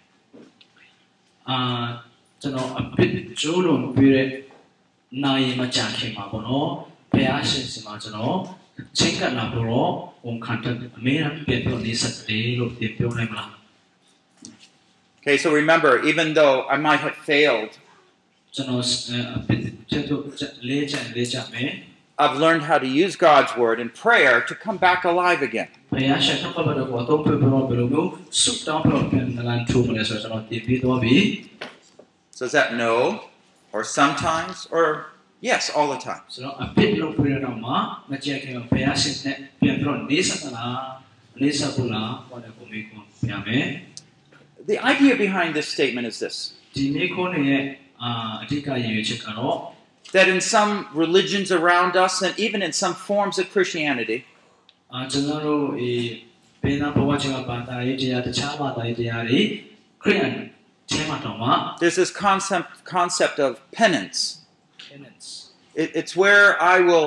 [1.49, 1.59] အာ
[2.41, 3.11] ကျွန်တော်အဖြစ်
[3.41, 4.29] ကျိုးလုံးပြည့်တဲ့
[5.25, 6.69] နိုင်မကြခင်မှာပေါ့နော်
[7.13, 8.39] ဘုရားရှင်စီမှာကျွန်တော်
[8.99, 9.91] ချင်းကပ်လာတော့
[10.27, 13.51] ဝန်ခံတဲ့အမေရပြည့်ပြည့်နေစတယ်လို့ပြောနိုင်မလား
[15.21, 17.73] Okay, so remember, even though I might have failed,
[18.55, 18.83] ကျွန်တော်
[19.39, 19.61] အဖြစ်
[19.91, 20.23] ကျတော့
[20.69, 21.71] လေးချင်လေးချမယ်
[22.23, 25.71] I've learned how to use God's word and prayer to come back alive again.
[25.93, 28.11] ဘုရားရှင်ကပ်တော့တော့ပြပြတော့ဘယ်လိုမျိုး
[28.41, 31.17] ဆုတောင်းတော့ပြန်လာထူမလဲဆိုတော့ကျွန်တော်တည်ပြီးတော့ပြီ
[32.37, 32.95] So is that no,
[33.75, 34.85] or sometimes, or
[35.43, 36.23] yes, all the time?
[36.35, 37.73] ဆိုတော့အဖြစ်လို့ပြရတော့မှ
[38.11, 40.81] မကြက်ခင်ဘုရားရှင်နဲ့ပြန်ပြီးတော့နေစသလား
[41.43, 43.67] နေစဘူးလားဟောတယ်ကိုမေးခွန်းပြမယ်
[44.71, 46.37] The idea behind this statement is this
[46.77, 47.63] ဒီမေးခွန်းရဲ့
[48.03, 48.11] အာ
[48.43, 49.57] အဓိကရည်ရွယ်ချက်ကတော့
[50.17, 50.73] that in some
[51.05, 54.19] religions around us, and even in some forms of Christianity,
[54.93, 55.93] အာကျွန်တော်တို့ဒီ
[56.63, 59.41] ဘယ်နာဘဝချင်ကဘာသာရေးတရားတခြားဘာသာရေးတရားတွေ
[60.03, 60.33] ခရိယန်
[60.91, 61.49] ထဲမှာတော့မှ
[61.83, 64.19] there's this concept concept of penance.
[64.93, 65.27] penance
[65.83, 67.07] It, it's where I will,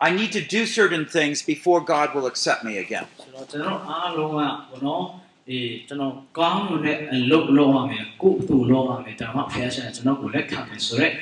[0.00, 3.06] I need to do certain things before God will accept me again.
[3.22, 4.34] ဆိုတော့ကျွန်တော်အားလုံးက
[4.70, 5.04] ဘောနော်
[5.48, 11.14] အေးကျွန်တော်ကောင်းလို့လည်းအလုပ်လုပ်ရမယ်ကိုယ်သူလုပ်ရမယ်ဒါမှဖခင်ရှင်ကျွန်တော်ကိုလက်ခံမယ်ဆိုတော့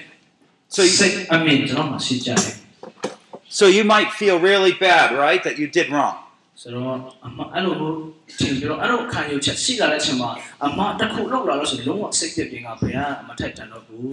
[0.75, 2.55] So you, စိတ်အမြင်ကျွန်တော်မှရှိကြတယ်
[3.51, 6.17] so you might feel really bad, right, that you did wrong.
[6.63, 6.97] ဆိုတော့
[7.27, 7.97] အမအဲ့လိုမျိုး
[8.39, 10.31] ထင်ပြီးတော့အဲ့လိုခံယူချက်ရှိလာတဲ့အချိန်မှာ
[10.65, 14.13] အမတစ်ခုလောက်လာလို့ဆိုလုံးဝစိတ်ပြည့်ပြင်းကဘယ်ကမထိုက်တန်တော့ဘူး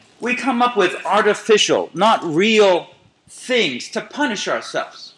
[0.21, 2.87] we come up with artificial, not real
[3.27, 5.13] things to punish ourselves.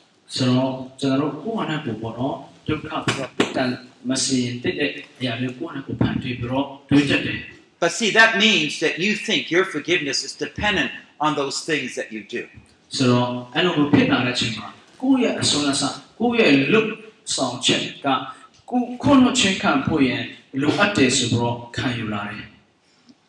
[7.80, 12.12] But see, that means that you think your forgiveness is dependent on those things that
[12.12, 12.47] you do.
[12.89, 13.47] So,
[22.34, 22.53] I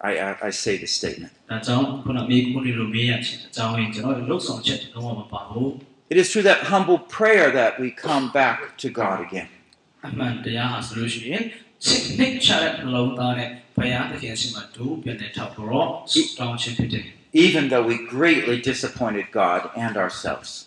[0.00, 1.32] I, I, I say this statement.
[6.10, 9.48] It is through that humble prayer that we come back to God again.
[17.32, 20.66] Even though we greatly disappointed God and ourselves.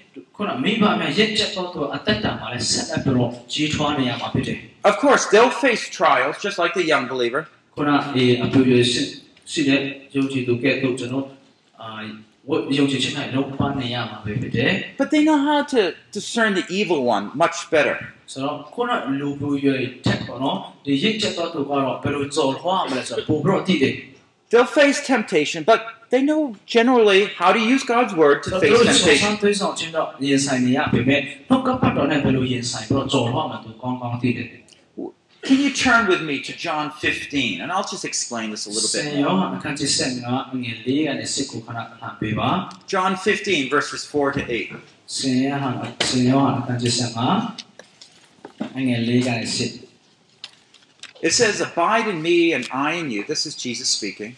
[4.83, 7.47] Of course, they'll face trials just like the young believer.
[14.97, 18.13] But they know how to discern the evil one much better.
[24.51, 29.27] They'll face temptation, but they know generally how to use God's word to face temptation.
[35.43, 37.61] Can you turn with me to John 15?
[37.61, 39.05] And I'll just explain this a little bit.
[39.25, 39.59] More.
[42.87, 44.71] John 15, verses 4 to 8.
[51.21, 53.23] It says, Abide in me and I in you.
[53.23, 54.37] This is Jesus speaking.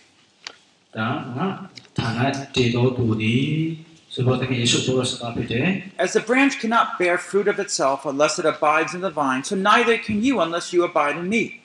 [5.97, 9.55] As the branch cannot bear fruit of itself unless it abides in the vine, so
[9.55, 11.61] neither can you unless you abide in me.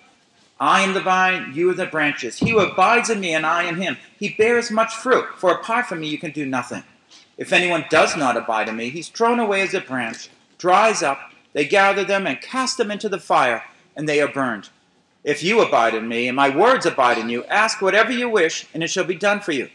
[0.59, 2.39] I am the vine, you are the branches.
[2.39, 5.87] He who abides in me and I in him, he bears much fruit, for apart
[5.87, 6.85] from me you can do nothing.
[7.37, 11.33] If anyone does not abide in me, he's thrown away as a branch, dries up,
[11.53, 13.63] they gather them and cast them into the fire,
[13.95, 14.71] and they are burned.
[15.24, 18.68] If you abide in me, and my words abide in you, ask whatever you wish,
[18.74, 19.70] and it shall be done for you.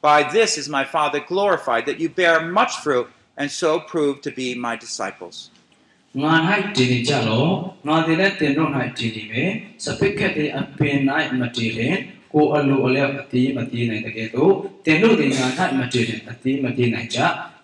[0.00, 4.30] By this is my Father glorified, that you bear much fruit, and so prove to
[4.30, 5.50] be my disciples.
[6.22, 6.34] ငါ၌
[6.76, 7.50] တည်နေကြတော့
[7.86, 9.50] ငါတည်တဲ့တင်တို့၌တည်နေမယ်
[9.84, 10.98] စပိတ်ခက်တဲ့အပင်၌
[11.40, 11.96] မတည်ရင်
[12.32, 14.52] ကိုယ်အလိုအလျောက်အတီးမတည်နိုင်တဲ့ကဲ့သို့
[14.86, 15.46] တင်တို့သည်ငါ၌
[15.78, 17.18] မတည်ရင်အတီးမတည်နိုင်ကြ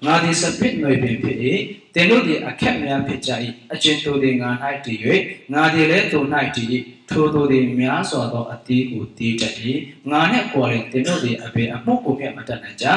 [0.07, 1.39] ငါသည်စပိတ်နွယ်ပင်ဖြစ်၏
[1.95, 3.31] တင်တို့သည်အခက်များဖြစ်ကြ၏
[3.73, 4.51] အချင်းတို့သည်ငါ၌
[4.85, 4.99] တည်၍
[5.53, 6.21] ငါသည်လည်းသူ၌
[6.57, 6.69] တည်၏
[7.10, 9.56] ထိုတို့သည်များစွာသောအတီးကိုတည်တတ်၏
[10.12, 12.88] ငါနှင့်ကိုယ်ရင်တင်တို့သည်အပင်အမှုကိုမြတ်မတတ်နိုင်ကြ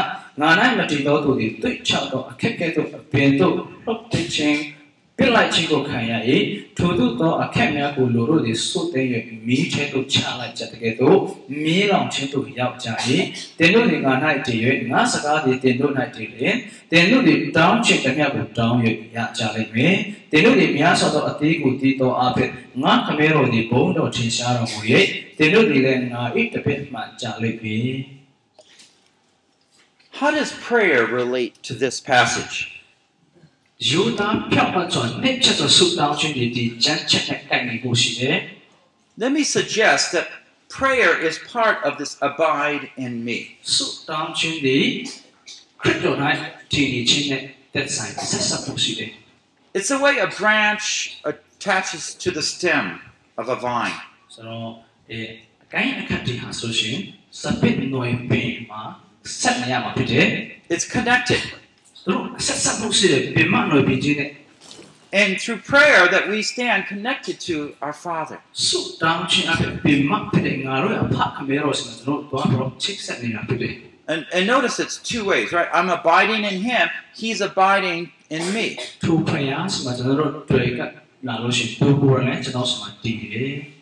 [0.41, 0.49] ငါ၌
[0.79, 3.55] မတည်သောသူသည်တွေ့ချသောအခက်ကဲ့သို့အပင်တို့
[3.85, 4.59] လှုပ်တည်ခြင်း
[5.19, 6.13] ပြစ်လိုက်ခြင်းကိုခံရ၏
[6.79, 9.11] ထိုသို့သောအခက်များကိုလူတို့သည်စွတ်သိမ်း၍
[9.47, 11.19] မီးထဲသို့ချလိုက်ကြတဲ့ကဲ့သို့
[11.63, 12.89] မီးလောင်ခြင်းသို့ရောက်ကြ၏
[13.59, 14.13] တင်တို့သည်ငါ၌
[14.47, 14.61] တည်၍
[14.91, 16.57] ငါစကားသည်တင်တို့၌တည်လျင်
[16.93, 18.77] တင်တို့သည်တောင်းချင်သမျှကိုတောင်း၍
[19.17, 19.97] ရကြလိမ့်မည်
[20.33, 22.51] တင်တို့သည်များစွာသောအသေးကိုတည်သောအဖြစ်
[22.83, 24.81] ငါခမဲတော်သည်ဘုံတော်ထင်ရှားတော်မူ၍
[25.39, 27.93] တင်တို့သည်လည်းငါ၏တစ်ဖက်မှကြလိမ့်မည်
[30.21, 32.78] How does prayer relate to this passage?
[33.90, 38.38] ယူသားဖြောက်ပတ်စွာနှစ်ချက်စွာဆုတောင်းခြင်းသည်ဒီကျမ်းချက်နဲ့ကိုက်ညီဖို့ရှိတယ်
[39.24, 40.28] Let me suggest that
[40.80, 43.38] prayer is part of this abide in me.
[43.76, 44.86] ဆုတောင်းခြင်းသည်
[45.82, 46.18] ခရစ်တော်၌
[46.72, 49.12] တည်နေခြင်းနဲ့သက်ဆိုင်ဆက်ဆက်မှုရှိတယ်
[49.78, 50.86] It's the way a branch
[51.32, 52.86] attaches to the stem
[53.42, 53.98] of a vine.
[54.34, 54.70] ဆိုတော့
[55.12, 55.22] အဲ
[55.64, 56.98] အကိုင်းအခက်တီဟာဆိုရှင်
[57.42, 58.82] စပစ်နွယ်ပင်မှာ
[59.42, 60.28] ဆက်နေရမှာဖြစ်တယ်
[60.74, 61.42] It's connected.
[65.11, 68.39] And through prayer that we stand connected to our Father.
[74.07, 75.69] And, and notice it's two ways, right?
[75.73, 78.79] I'm abiding in Him, He's abiding in me.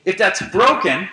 [0.04, 1.08] If that's broken,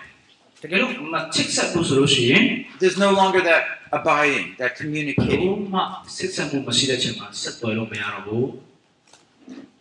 [2.80, 5.72] there's no longer that abiding, that communicating.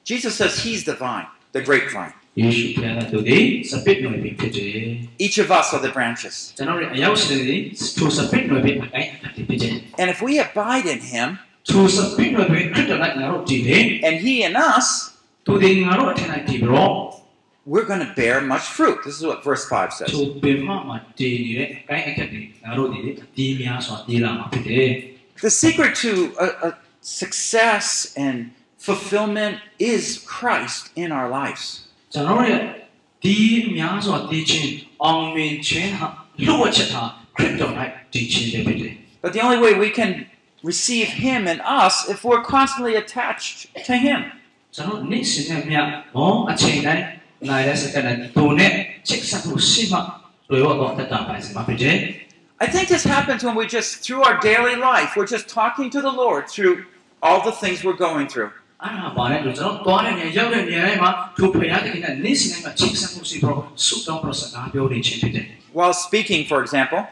[0.03, 2.14] Jesus says he's the vine, the grapevine.
[2.36, 2.78] Each
[5.38, 6.53] of us are the branches.
[9.99, 11.39] And if we abide in him,
[14.03, 15.18] and he in us,
[17.66, 18.99] we're going to bear much fruit.
[19.05, 20.09] This is what verse 5 says.
[25.41, 31.88] The secret to a, a success and fulfillment is Christ in our lives.
[39.22, 40.26] But the only way we can
[40.64, 44.32] receive Him in us if we're constantly attached to Him.
[52.62, 56.02] I think this happens when we just, through our daily life, we're just talking to
[56.02, 56.86] the Lord through
[57.22, 58.52] all the things we're going through.
[65.74, 67.06] While speaking, for example,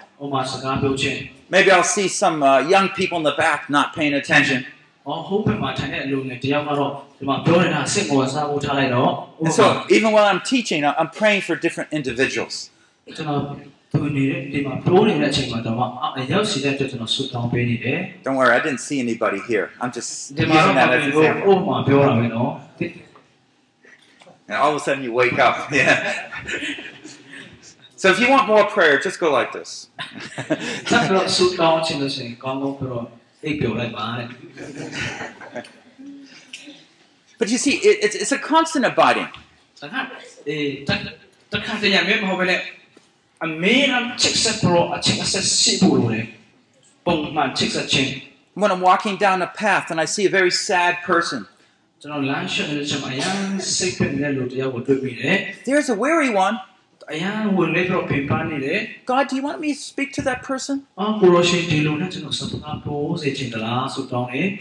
[1.49, 4.65] maybe I'll see some uh, young people in the back not paying attention.
[5.07, 9.11] ဟောဟုတ်ပဲမှာထိုင်တဲ့အလူငယ်တယောက်ကတော့ဒီမှာပြောနေတာစိတ်ဝင်စားဖို့ထားလိုက်တော့
[9.46, 9.64] And so,
[9.96, 12.54] even while I'm teaching, I- I'm praying for different individuals.
[13.16, 13.40] ကျွန်တော်
[13.92, 15.76] သူနေတဲ့ဒီမှာပြောနေတဲ့အချိန်မှာတော့
[16.18, 19.66] အရောက်စီတဲ့အတွက်ကျွန်တော်ဆုတောင်းပေးနေတယ် Don't worry, I didn't see anybody here.
[19.82, 21.52] I'm just ။ဒီ using မှာတော့ that as ဒီ an လို example.
[21.52, 22.50] ဥပမာပြောတာပဲနော်။
[24.48, 25.54] And all of a sudden, you wake up.
[25.72, 25.94] Yeah.
[28.00, 29.70] So, if you want more prayer, just go like this.
[30.90, 33.00] ဆက်ပြီးတော့ဆုတောင်းခြင်းလို့ရှိရင်ကောင်းကောင်းပြော
[33.41, 35.65] They build up on it.
[37.39, 39.27] but you see, it, it's, it's a constant abiding.
[48.53, 51.47] When I'm walking down a path and I see a very sad person,
[55.65, 56.59] there's a weary one.
[59.05, 60.85] God, do you want me to speak to that person?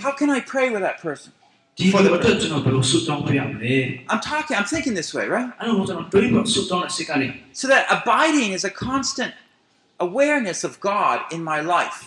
[0.02, 1.32] How can I pray with that person?
[1.92, 2.50] For the person.
[4.08, 5.50] I'm talking, I'm thinking this way, right?
[7.52, 9.32] So that abiding is a constant
[9.98, 12.06] awareness of God in my life.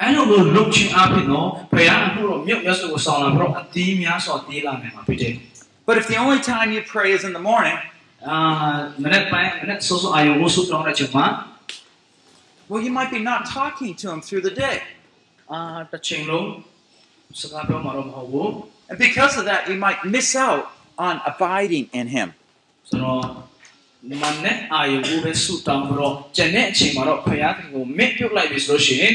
[0.00, 5.34] အဲ့လိုလိုလုပ်ခြင်းအဖြစ်တော့ဘုရားအခုတော့မြတ်မြတ်စွာကိုဆောင်လာပြီးတော့အသီးများစွာတည်လာနိုင်မှာဖြစ်တယ်
[5.88, 7.78] But if the only time you pray is in the morning,
[8.28, 8.36] အာ
[9.02, 11.26] မနေ့ပိုင်းမနေ့စောစောအာယုဝဆုတောင်းတဲ့ချိန်မှာ
[12.68, 14.76] well, you might be not talking to Him through the day.
[15.52, 15.60] အာ
[15.92, 16.48] တစ်ချိန်လုံး
[17.40, 18.48] စကားပြောမှာတော့မဟုတ်ဘူး
[18.90, 20.64] And because of that, you might miss out
[21.06, 22.28] on abiding in Him.
[22.88, 23.22] ဆိုတော့
[24.22, 29.14] မနေ့အာယုဝပဲဆုတောင်းပြီးတော့ကျန်တဲ့အချိန်မှာတော့ဘုရားသခင်ကိုမစ်ပြုတ်လိုက်ပြီဆိုလို့ရှိရင်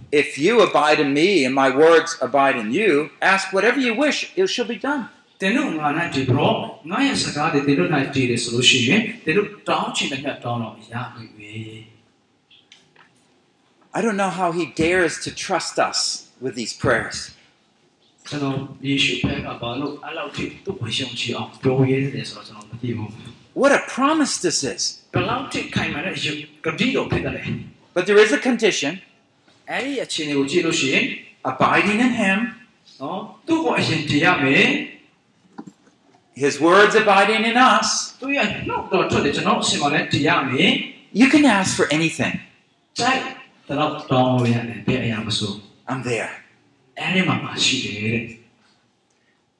[0.22, 2.90] If you abide in me and my words abide in you,
[3.32, 5.04] ask whatever you wish, it shall be done.
[5.40, 6.54] တ တင်တို့ငါနဲ့ဒီပြီးတော့
[6.90, 11.54] ငါရဲ့စကားတွေတင်တို့နိုင်တည်တယ်ဆိုလို့ရှိရင်တင်တို့တောင်းချင်တဲ့မြတ်တောင်းတော့ရပြီပဲ
[13.96, 15.98] I don't know how he dares to trust us
[16.44, 17.18] with these prayers.
[18.28, 18.56] ကျွန်တော်
[18.86, 23.10] ယေရှုဖက်ကဘာလို့အဲ့လောက်ထိသူ့ဝရှုံချအောင်ပြောရဲတယ်ဆိုတော့ကျွန်တော်မသိဘူး
[23.60, 24.82] What a promise this is.
[25.14, 27.42] ဘယ်လောက်ထိခိုင်မာတဲ့ရုပ်ကတိတော်ဖြစ်တယ်လဲ
[27.96, 28.92] But there is a condition
[29.70, 31.04] အဲ့ဒီအခြေအနေကိုကြည့်လို့ရှိရင်
[31.50, 32.38] abiding in him,
[33.00, 34.68] နော်သူ့ကိုအရင်တည်ရမယ်
[36.42, 37.88] his words abiding in us.
[38.20, 40.72] သူရဲ့နှုတ်တော်ထွက်တယ်ကျွန်တော်အရှင်မလည်းတည်ရမယ်
[41.20, 42.34] You can ask for anything.
[42.98, 43.20] ကြိုက်
[43.68, 45.52] တော့တောင်းရတယ်ဘယ်အရာမဆို
[45.90, 46.30] I'm there.
[46.98, 48.24] အဲ့ဒီမှာမရှိတယ်တဲ့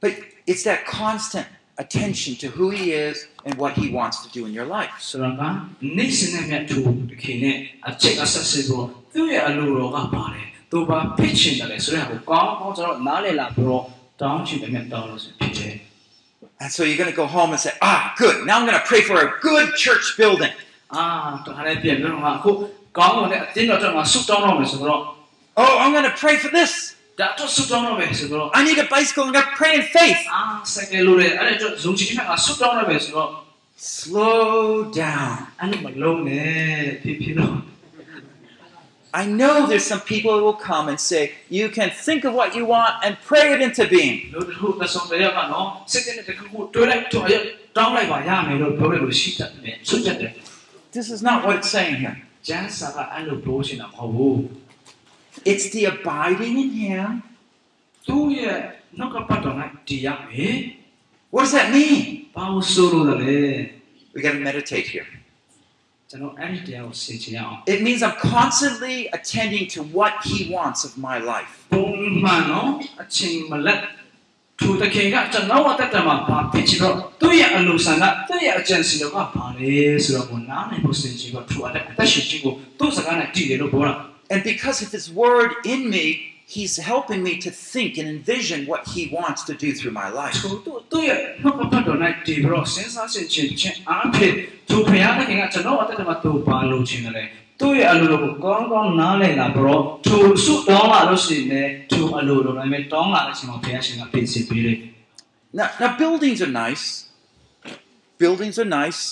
[0.03, 0.13] But
[0.51, 1.47] it's that constant
[1.79, 4.93] attention to who he is and what he wants to do in your life.
[9.11, 13.85] ဆိုတော့ကနေ့စဉ်နဲ့မြတ်သူတခင်နဲ့အချက်ကဆက်စစ်ဖို့သူ့ရဲ့အလိုတော်ကပါတယ်သူဘာဖြစ်ချင်တယ်လဲဆိုတဲ့ဟာကိုကောင်းကောင်းကျွန်တော်နားလည်လာပြီးတော့
[14.21, 15.75] တောင်းချင်တယ်မြတ်တောင်းလို့ဆိုဖြစ်တယ်
[16.63, 18.47] And so you're going to go home and say, ah, good.
[18.47, 20.55] Now I'm going to pray for a good church building.
[20.95, 21.05] အာ
[21.47, 22.51] တခါလေးပြန်ပြီးတော့ငါအခု
[22.99, 25.01] ကောင်းတဲ့အတင်းတော်တော့ငါဆုတောင်းတော့မယ်ဆိုတော့
[25.63, 26.73] Oh, I'm going to pray for this.
[27.21, 29.25] ဒါတော့ဆုတောင်းတော့မယ်ဆိုတော့ I need a bicycle.
[29.27, 30.21] I'm going to pray in faith.
[30.35, 30.43] အာ
[30.75, 33.31] စကယ်လို့လေအဲ့ဒါဇုံချင်တဲ့ငါဆုတောင်းတော့မယ်ဆိုတော့
[33.79, 35.37] Slow down.
[39.14, 42.56] I know there's some people who will come and say, you can think of what
[42.56, 44.32] you want and pray it into being.
[50.92, 52.22] This is not what it's saying here.
[55.46, 57.24] It's the abiding in Him.
[61.30, 62.28] What does that mean?
[64.14, 65.08] We got to meditate here.
[67.68, 71.68] It means I'm constantly attending to what He wants of my life.
[84.30, 88.87] And because of His Word in me, he's helping me to think and envision what
[88.95, 90.37] he wants to do through my life.
[90.43, 94.35] သူသူသူ့ရဲ့နှုတ်ကပတ်တော်နဲ့တည်ပြီးတော့စဉ်းစားဆင်ခြင်ခြင်းအားဖြင့်
[94.69, 97.25] သူဖခင်တခင်ကကျွန်တော်အသက်တာမှာသူဘာလိုချင်တယ်လဲ
[97.61, 104.79] သူ့ရဲ့အလိုတော်ကိုကောင်းကောင်းနားလည်လာပြီးတော့သူစုတောင်းလာလို့ရှိရင်လည်းသူအလိုတော်နဲ့တောင်းလာတဲ့အချိန်မှာဘုရားရှင်ကပြင်ဆင်ပေးတယ်
[105.59, 106.87] Now, now buildings are nice.
[108.23, 109.03] Buildings are nice.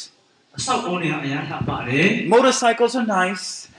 [0.56, 3.46] အဆောက်အုံတွေကအများကြီးပါတယ် Motorcycles are nice.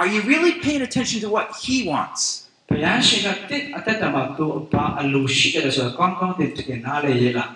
[0.00, 2.22] Are you really paying attention to what he wants?
[2.70, 7.50] ဘုရားရှင်ကတဲ့အသက်တာမှာသူဘာအလိုရှိတယ်ဆိုတော့ကောင်းကောင်းတကယ်နားလေရလား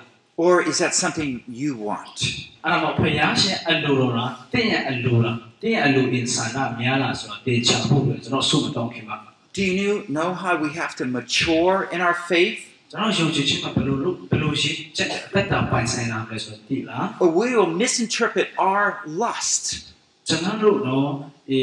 [0.45, 1.31] Or is that something
[1.62, 2.16] you want?
[2.64, 9.16] အဲ့ဒါမှဘုရားရှင်အလိုတော်လားတင့်ရဲ့အလိုလားတင့်ရဲ့အလိုအင်ဆန္ဒများလားဆိုတော့တေချာဖို့ပဲကျွန်တော်ဆုမတောင်းခင်ပါ
[9.59, 12.59] Do you know how we have to mature in our faith?
[12.93, 18.85] ကျွန်တော်ယုံကြည်ခြင်းမှာဘယ်လိုလုပ်ဘယ်လိုရှိချက်အသက်တာပိုင်ဆိုင်လာမလဲဆိုတော့သိလား Or we will misinterpret our
[19.22, 19.64] lust.
[20.28, 21.09] ကျွန်တော်တို့တော့
[21.51, 21.62] အဲ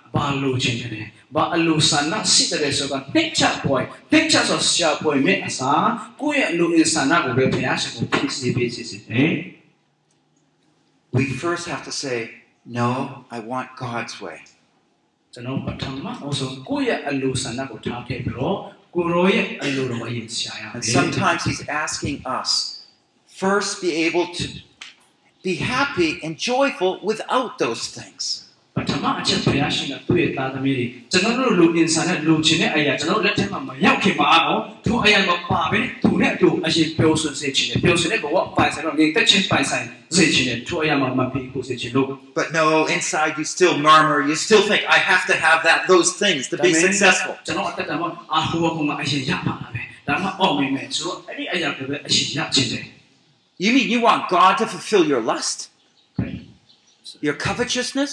[0.14, 3.78] ကိုရိုတိုင်းကဘာလို့ခြင်းတယ်ဘာအလိုဆန္ဒရှိတယ်ဆိုတော့နှိမ့်ချပွဲ
[4.12, 5.88] နှိမ့်ချဆိုရှာပွဲမြတ်အစား
[6.20, 9.32] ကိုယ့်ရဲ့လူအင်ဆန္ဒကိုပဲဖျားရှင်ကိုပြည့်စုံပေးစေတယ်
[11.16, 12.16] We first have to say,
[12.78, 12.90] No,
[13.36, 14.38] I want God's way.
[15.32, 18.56] ကျွန်တော်ပထမအဆုံးကိုယ့်ရဲ့အလိုဆန္ဒကိုထားခဲ့ပြီးတော့
[18.94, 22.50] ကိုရောရဲ့အလိုတော်အရင်ရှာရမယ် And sometimes He's asking us
[23.42, 24.46] first be able to
[25.46, 28.22] be happy and joyful without those things.
[28.76, 39.84] ပထမအချက်ဘုရားရှင်ကသူ့ရဲ့သားသမီးတွေကျွန်တော်တို့လူအင်ဆန်နဲ့လူချင်းတဲ့အရာကျွန်တော်လက်ထက်မှာမရောက်ခင်မှာတော့သူအရာမပါဘဲသူနဲ့အတူအရင်ပြောဆွစေချင်တယ်ပြောဆွတဲ့ဘဝပိုင်ဆိုင်တော့ငြိမ်သက်ခြင်းပိုင်ဆိုင်
[40.16, 42.06] စေချင်တယ်သူအရာမှာမပြီးကိုစေချင်လို့
[42.38, 42.64] But no,
[42.96, 46.56] inside you still murmur, you still think, I have to have that those things to
[46.64, 47.34] be successful.
[47.46, 52.84] ကျွန်တော်အသက်တာမှာအာဟိုဘကအရင်ရပါလားပဲဒါမှအောက်မိမယ်ဆိုတော့အဲ့ဒီအရာကိုပဲအရင်ရချင်တယ်
[53.64, 55.58] You mean you want God to fulfill your lust,
[57.26, 58.12] your covetousness?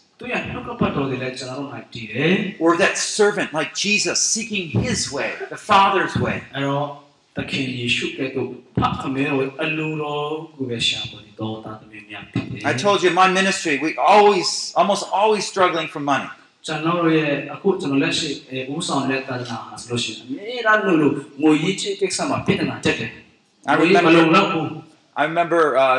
[0.20, 6.36] သူရဲ့နှုတ်ကပတ်တော်တွေလည်းကျွန်တော်တို့နဲ့တည်တယ် We're that servant like Jesus seeking His way, the Father's way.
[6.54, 6.86] အဲ့တော့
[7.36, 8.48] သခင်ယေရှုကဲ့သို့
[8.78, 14.48] ဖခင်ကိုအလိုတော်ကိုပဲရှာပေါ်တော်တာသမီးများဖြစ်တယ် I told you in my ministry, we always,
[14.80, 16.30] almost always struggling for money.
[16.66, 23.10] ကျွန်တော်တို့ရဲ့အခုကျွန်တော်လက်ရှိအဲဦးဆောင်တဲ့တာနာဟာဆိုလို့ရှိရင်အမြဲတမ်းလို့လို့ငွေရေးချေးကိစ္စမှာပြဿနာတက်တယ်
[23.70, 24.68] I ငွေရေးမလုံ remember, လောက်ဘူး
[25.20, 25.98] I remember uh,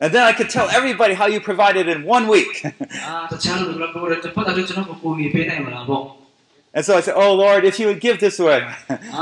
[0.00, 2.64] And then I could tell everybody how you provided in one week.
[6.74, 8.66] and so I said, Oh Lord, if you would give this away.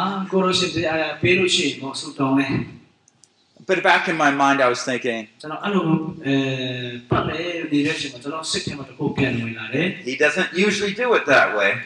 [3.67, 5.29] but back in my mind, I was thinking,
[10.05, 11.81] He doesn't usually do it that way.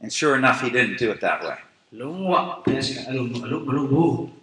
[0.00, 1.58] and sure enough, He didn't do it that way.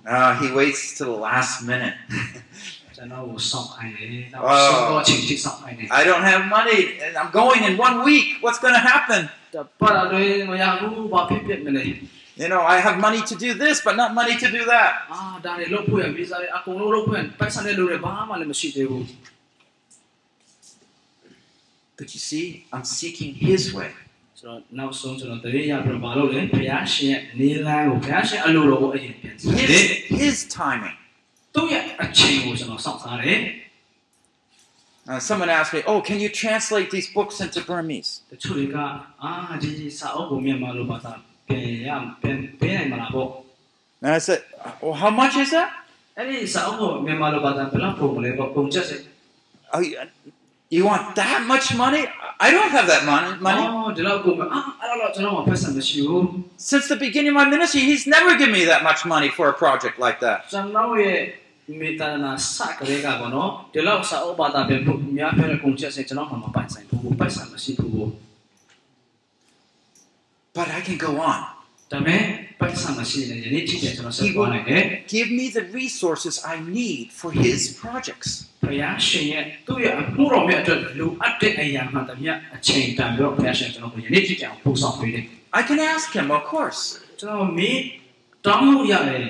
[0.06, 1.94] Uh, he waits to the last minute.
[4.36, 5.04] Oh.
[5.92, 8.38] I don't have money I'm going in one week.
[8.42, 9.30] What's going to happen?
[12.38, 15.04] You know, I have money to do this, but not money to do that.
[21.98, 23.92] But you see, I'm seeking His way.
[24.43, 29.85] ဆိုတော့နောက်ဆုံးကျွန်တော်တရေရပြီးတော့မလုပ်လဲဘုရားရှင်ရဲ့နေလန်းကိုဘုရားရှင်အလိုတော်ကိုအရင်ပြန်ကြည့်တယ် His,
[30.21, 30.97] his timing.
[31.55, 33.41] သူ့ရဲ့အချိန်ကိုကျွန်တော်စောင့်စားတယ်
[35.11, 38.11] Uh, someone asked me, Oh, can you translate these books into Burmese?
[38.33, 38.77] တချို့တွေက
[39.25, 39.33] အာ
[39.63, 41.13] ဒီစာအုပ်ကိုမြန်မာလိုဘာသာ
[41.49, 41.89] ပြန်ရ
[42.23, 43.29] ပြန်ပြန်နိုင်မလားပေါ့
[44.05, 44.41] And I said,
[44.83, 45.69] Well, how much is that?
[46.19, 49.01] အဲ့ဒီစာအုပ်ကိုမြန်မာလိုဘာသာဘယ်လောက်ပုံမလဲပေါ့ပုံချက်စစ်
[49.75, 49.95] Oh, you,
[50.77, 52.03] you want that much money?
[52.46, 53.30] I don't have that money.
[53.40, 53.62] money.
[56.58, 59.54] Since the beginning of my ministry, he's never given me that much money for a
[59.54, 60.40] project like that.
[70.54, 71.53] But I can go on.
[71.93, 72.23] ဒါပေမဲ့
[72.61, 74.83] ပိုက်ဆံမရှိရင်ယနေ့ကြည့်တယ်ကျွန်တော်ဆက်သွားနိုင်တယ်
[75.17, 78.31] Give me the resources I need for his projects.
[78.67, 85.25] ဘုရားရှင်ရဲ့သူ့ရဲ့အမှုတော်မြတ်အတွက်လိုအပ်တဲ့အရာမှန်သမျှအချိန်တန်ပြီးတော့ဘုရားရှင်ကျွန်တော်ကိုယနေ့ကြည့်ကြအောင်ပို့ဆောင်ပေးတယ်
[85.61, 86.81] I can ask him, of course.
[87.21, 87.79] ကျွန်တော်မေး
[88.47, 89.25] တောင်းလို့ရတယ်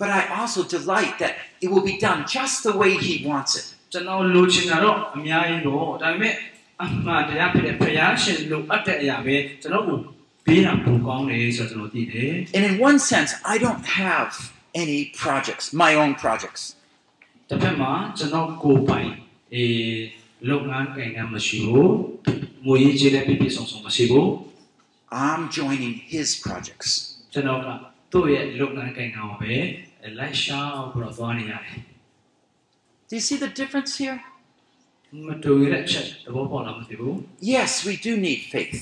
[0.00, 1.32] But I also delight that
[1.64, 3.66] it will be done just the way he wants it.
[3.92, 6.34] ကျွန်တော်လိုချင်တာတော့အများကြီးတော့ဒါပေမဲ့
[6.82, 9.98] အမှန်တရားဖြစ်တဲ့ဘုရားရှင်လိုအပ်တဲ့အရာပဲကျွန်တော်ကို
[10.46, 14.30] ပေးတာပိုကောင်းတယ်ဆိုတော့ကျွန်တော်သိတယ် And in one sense, I don't have
[14.84, 16.62] any projects, my own projects.
[17.48, 19.10] တစ်ဖက်မှာကျွန်တော်ကိုယ်ပိုင်
[19.54, 19.98] အေး
[20.50, 21.94] လုပ်ငန်းကိန်းကမရှိဘူး
[22.66, 24.26] ငွေရေးကြေးလည်းပြည့်ပြည့်စုံစုံမရှိဘူး
[25.28, 26.88] I'm joining his projects.
[27.32, 27.66] ကျွန်တော်က
[28.12, 29.54] သူ့ရဲ့လုပ်ငန်းကိန်းကပဲ
[30.18, 30.60] လိုက်ရှာ
[30.92, 31.78] ပြီးတော့သွားနေရတယ်
[33.08, 34.18] Do you see the difference here?
[35.26, 37.14] မတူရတဲ့ချက်သဘောပေါက်လားမသိဘူး
[37.54, 38.78] Yes, we do need faith.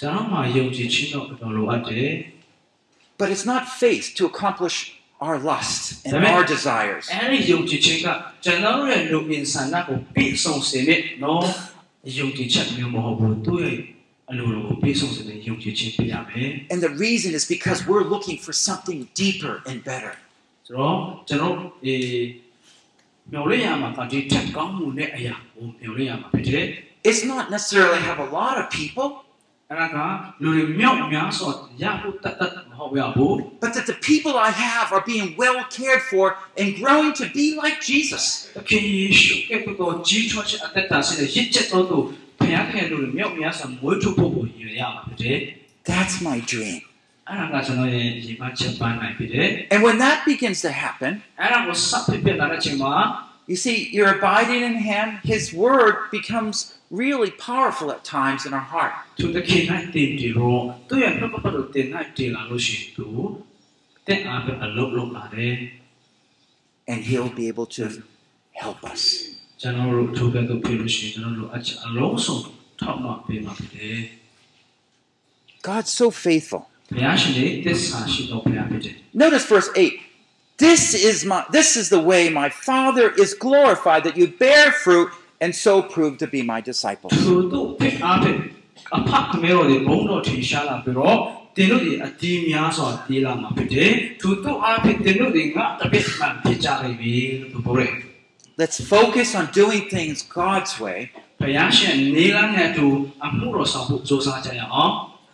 [0.00, 2.12] ကျွန်တော်မှယုံကြည်ခြင်းတော့တော်လိုအပ်တယ်
[3.20, 4.76] But it's not faith to accomplish
[5.26, 6.32] our lust and Amen.
[6.34, 7.04] our desires.
[7.14, 8.06] အဲဒီယုံကြည်ခြင်းက
[8.44, 11.42] ကျွန်တော်ရဲ့လူအင်ဆန္ဒကိုပြည့်စုံစေတဲ့နော်
[12.18, 13.76] ယုံကြည်ချက်မျိုးမဟုတ်ဘူးသူ့ရဲ့
[14.30, 20.14] အလိုလိုကိုပြည့်စုံစေတဲ့ယုံကြည်ခြင်းပြရမယ် And the reason is because we're looking for something deeper and better.
[20.66, 20.96] ဆိုတော့
[21.28, 21.96] ကျွန်တော်ဒီ
[23.32, 26.66] မျော်လင့်ရမှာကဒီထက်ကောင်းမှုနဲ့အရာကိုမျော်လင့်ရမှာဖြစ်တယ်
[27.08, 29.06] It's not necessarily have a lot of people,
[33.61, 37.55] but that the people I have are being well cared for and growing to be
[37.55, 38.49] like Jesus.
[45.85, 46.81] That's my dream.
[49.69, 51.23] And when that begins to happen,
[53.47, 58.59] you see, you're abiding in Him, His Word becomes really powerful at times in our
[58.59, 58.93] heart.
[66.87, 68.03] And He'll be able to
[68.53, 69.29] help us.
[75.61, 76.67] God's so faithful.
[79.13, 79.93] Notice verse 8.
[80.57, 85.09] This is my this is the way my Father is glorified that you bear fruit
[85.44, 87.12] and so prove to be my disciples.
[87.26, 88.38] သူတို့ဖြစ်အားဖြင့်
[88.96, 91.16] အဖခမဲတော်ဒီဘုံတော်ထင်ရှားလာပြီးတော့
[91.56, 97.92] တင်တို့ဒီအတီးများစွာတီးလာမှာဖြစ်တယ်သူတို့အားဖြင့်တင်တို့ဒီငါတပည့်မှန်ဖြစ်ကြလိမ့်မယ်လို့သူပြောတယ်
[98.60, 100.98] Let's focus on doing things God's way
[101.40, 102.86] ဘုရားရှင်နေလနဲ့သူ
[103.24, 104.92] အမှုတော်ဆောင်ဖို့စ조사ကြရအောင်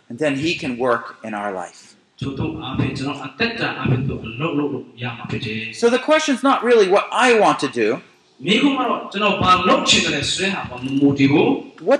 [0.09, 1.81] and then he can work in our life.
[2.19, 7.87] သူတို့အားဖြင့်ကျွန်တော်အသက်တာအားဖြင့်သူအလုပ်လုပ်လို့ရမှာဖြစ်တယ် So the question's not really what I want to do.
[8.42, 9.12] What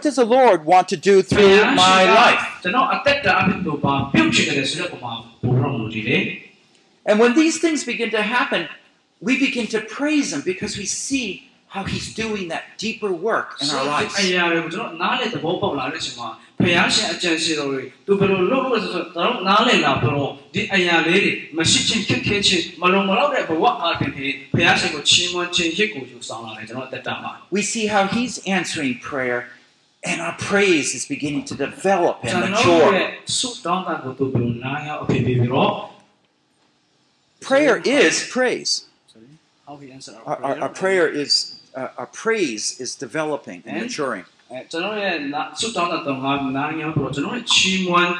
[0.03, 2.41] does the Lord want to do through my life?
[7.07, 8.68] And when these things begin to happen,
[9.20, 13.68] we begin to praise Him because we see how he's doing that deeper work in
[13.76, 14.14] our အ lives.
[14.36, 16.30] ရာတွေကိုကျွန်တော်နားလေသဘောပေါက်လာတဲ့အချိန်မှာ
[16.60, 29.39] ဘုရားရှင်အကြံရှိတော်တွေသူဘယ်လိုလုပ်လို့ဆိုတော့ကျွန်တော်နားလေလာပြီးတော့ဒီအရာလေးတွေမရှိချင်းခက်ခဲချင်းမလုံမလောက်တဲ့ဘဝအားဖြင့်ဘုရားရှင်ကိုချီးမွမ်းခြင်းရစ်ကိုယူဆောင်လာတယ်ကျွန်တော်အသက်တာမှာ We see how he's answering prayer
[30.10, 33.38] and our praise is beginning to develop ကျွန် and တော်ရဲ့ mature.
[33.38, 35.72] ဆုတောင်းတာကိုသူဘယ်လိုနားရောက်အဖြစ်ပြီးတော့
[37.49, 38.72] Prayer is praise.
[39.68, 43.84] how he answer Our, our, our prayer is, uh, our praise is developing and And-
[43.86, 44.26] maturing.
[44.51, 48.14] အဲကျွန်တော်ရဲ့နာဆုတောင်းတာတော့ငါနားရောက်ပြီးတော့ကျွန်တော်ရဲ့ချီးမွမ်း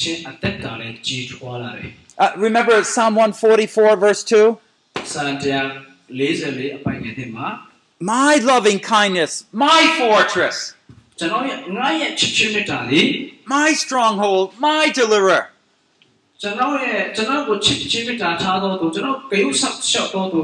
[0.00, 1.90] ခြင်းအသက်တာလည်းကြီးထွားလာတယ်
[2.24, 4.58] Uh, remember Psalm 144, verse 2?
[5.12, 5.66] စာရန်တရား
[6.18, 7.46] 44အပိုင်ငယ်ထဲမှာ
[8.14, 9.32] My loving kindness,
[9.66, 10.56] my fortress,
[11.18, 13.06] ကျွန်တော်ရဲ့ငါရဲ့ချစ်ချင်းမေတ္တာလေး
[13.56, 15.42] my stronghold, my deliverer.
[16.42, 20.40] ကျွန်တော်ရဲ့ကျွန်တော်ကိုချစ်ချင်းမေတ္တာထားတော်သူကျွန်တော်ဂယုဆောက်ရှောက်တော်သူ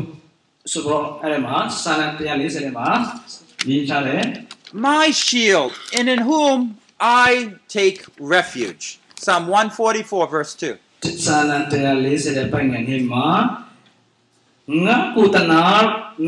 [0.72, 2.90] ဆိုတော့အဲ့ဒီမှာစာရန်တရား40ထဲမှာ
[3.70, 4.24] ရေးထားတယ်
[4.74, 9.00] my shield, and in whom I take refuge.
[9.16, 10.78] Psalm 144, verse 2.
[11.26, 13.28] စာရန်တရား40တဲ့ပိုင်ငယ်ထဲမှာ
[14.86, 15.64] ငါကုတနာ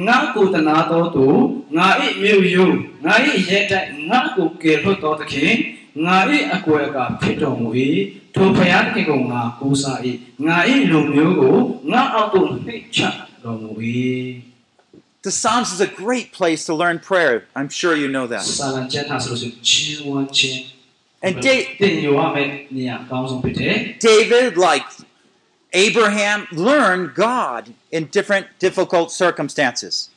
[0.08, 1.28] ငါကုတနာတော်သူ
[1.78, 1.88] ငါ၏
[2.22, 2.66] မြို့ယူ
[3.06, 3.14] ငါ၏
[3.50, 5.54] ရဲတိုက်ငါကိုကယ်လွတ်တော်သခင်
[6.06, 6.18] ငါ၏
[6.56, 7.70] အကွယ်ကဖြစ်တော်မူ၏
[8.36, 10.00] ထိုဖယားသခင်ကိုငါကိုးစား၏
[10.48, 10.58] ငါ၏
[10.92, 11.58] လူမျိုးကို
[11.92, 13.00] ငါအောက်သို့နှိပ်ချ
[15.24, 17.46] The Psalms is a great place to learn prayer.
[17.56, 18.44] I'm sure you know that.
[21.22, 21.78] And da-
[24.00, 24.84] David, like
[25.74, 30.10] Abraham, learned God in different difficult circumstances.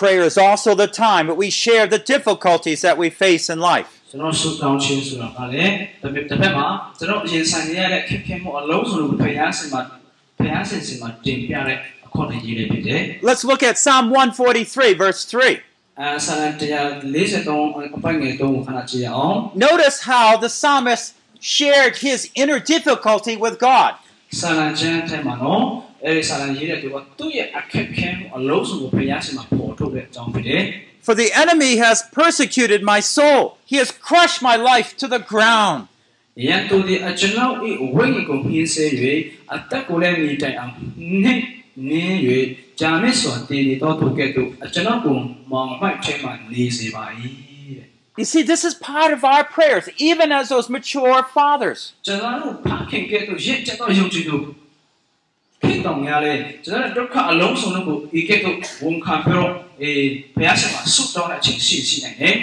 [0.00, 3.88] Prayer is also the time that we share the difficulties that we face in life.
[4.10, 5.72] ကျွန်တော်ဆုတောင်းခြင်းဆိုတာကလည်း
[6.02, 6.66] တစ်ဖက်တစ်ဖက်မှာ
[6.98, 9.80] ကျွန်တော်ရင်ဆိုင်ရတဲ့အခက်အခဲမှုအလုံးစုံကိုဘုရားရှင်မှာ
[10.38, 15.52] ဘုရားရှင်စီမှာတင်ပြတဲ့အခွင့်အရေးတွေဖြစ်တယ် Let's look at Psalm 143, verse 3.
[15.78, 19.36] ။အဲဆာလံတရား43အပိုင်းငယ်3ကိုခဏကြည့်အောင်
[19.68, 21.06] Notice how the psalmist
[21.56, 23.92] shared his inner difficulty with God.
[24.40, 25.62] ဆာလံကျမ်းထဲမှာနော်
[26.04, 30.62] အဲဒီဆာလံရေးတဲ့သူကသူ့ရဲ့အခက်အခဲမှုအလုံးစုံကိုဘုရားရှင်မှာပေါ်ထုတ်တဲ့အကြောင်းဖြစ်တယ်
[31.06, 35.80] For the enemy has persecuted my soul, he has crushed my life to the ground.
[35.88, 37.54] ။ယံတူဒီအကျွန်ုပ်၏
[37.96, 38.84] ဝိညာဉ်ကိုမြင်စေ၍
[39.54, 40.72] အသက်ကိုလည်းမြည်တိုင်အောင်
[41.22, 41.44] နှိမ့်
[41.88, 42.16] နင်း၍
[42.80, 45.16] ဂျာမစ်စွာတည်နေတော်သူကဲ့သို့အကျွန်ုပ်ကို
[45.50, 47.04] မောင်မိုက်ထဲမှနေစေပါ၏
[47.76, 47.86] တဲ့
[48.20, 51.80] You see, this is part of our prayers, even as those mature fathers.
[51.96, 54.42] ။ကျွန်တော်တို့
[55.62, 56.32] ဖခင်ကဲ့သို့ရစ်ချက်တော်ယုံကြည်သူဖြစ်တော်များလေ
[56.64, 62.36] ကျွန်တော်တို့ဒုက္ခအလုံးစုံတို့ကိုဤကဲ့သို့ဝန်ခံပြီးတော့အေးဘုရားရှင်မှာဆုတောင်းတဲ့အချိန်ရှိရှိနိုင်တယ်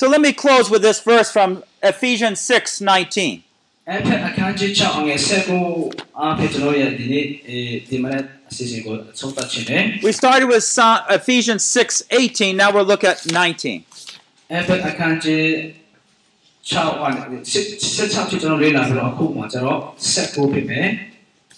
[0.00, 1.50] So let me close with this verse from
[1.92, 3.42] Ephesians 6:19.
[3.58, 5.62] ။အဲ့ဖက်အခန်းကြီး6အငယ်7ကို
[6.18, 12.52] အားဖြင့်ကျွန်တော်ရဲ့ဒီနေ့အေးဒီမနေ့အစီအစဉ်ကိုအဆုံးသတ်ခြင်းနဲ့ We started with Psa- Ephesians 6:18.
[12.62, 13.78] Now we'll look at 19.
[14.52, 15.44] အဲ့ဖက်အခန်းကြီး
[16.70, 17.54] 6အနေ16ချ
[18.30, 19.80] ကျွန်တော်လေ့လာပြီးတော့အခုမှကျွန်တော်
[20.12, 20.88] 7ကိုဖြစ်မယ်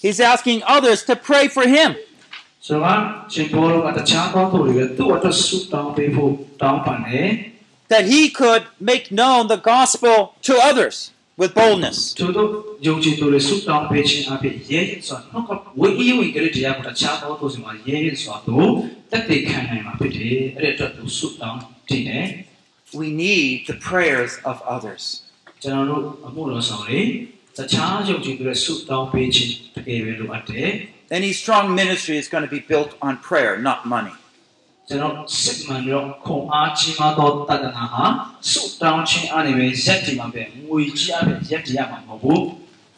[0.06, 1.96] He's asking others to pray for him.
[7.88, 12.14] That he could make known the gospel to others with boldness.
[22.94, 25.24] We need the prayers of others.
[27.57, 30.69] ကျွန်တော်တို့အမှုတော်ဆောင်တွေတခြားယုံကြည်သူတွေဆုတောင်းပေးခြင်းတကယ်ပဲလိုအပ်တယ်
[31.21, 34.15] Any strong ministry is going to be built on prayer, not money.
[34.89, 38.05] ကျွန်တော်စစ်မှန်ပြီးတော့ခွန်အားကြီးမားသောတဒနာဟာ
[38.51, 42.43] ဆုတောင်းခြင်းအားနဲ့ပဲရက်တည်မှာပဲငွေကြီးအားဖြင့်ရက်တည်ရမှာမဟုတ်ဘူး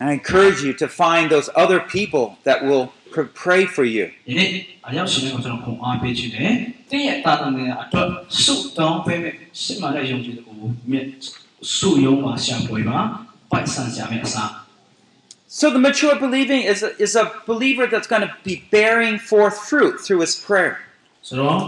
[0.06, 4.04] I encourage you to find those other people that will pr- pray for you.
[4.28, 4.48] ဒီနေ့
[4.88, 6.52] အရောက်ရှင်တွေကိုကျွန်တော်ခွန်အားပေးခြင်းတယ်
[6.90, 8.08] တင်းရဲ့တာသမန်အတွက်
[8.42, 10.54] ဆုတောင်းပေးမယ်စစ်မှန်တဲ့ယုံကြည်သူကို
[10.90, 11.06] မြတ်
[11.76, 13.25] ဆုယုံမှာရှာဖွေပါပိုက်ဆံကြမယ်အစား
[15.48, 19.58] So the mature believing is a, is a believer that's going to be bearing forth
[19.58, 20.74] fruit through his prayer.
[21.28, 21.58] ဆိုတော့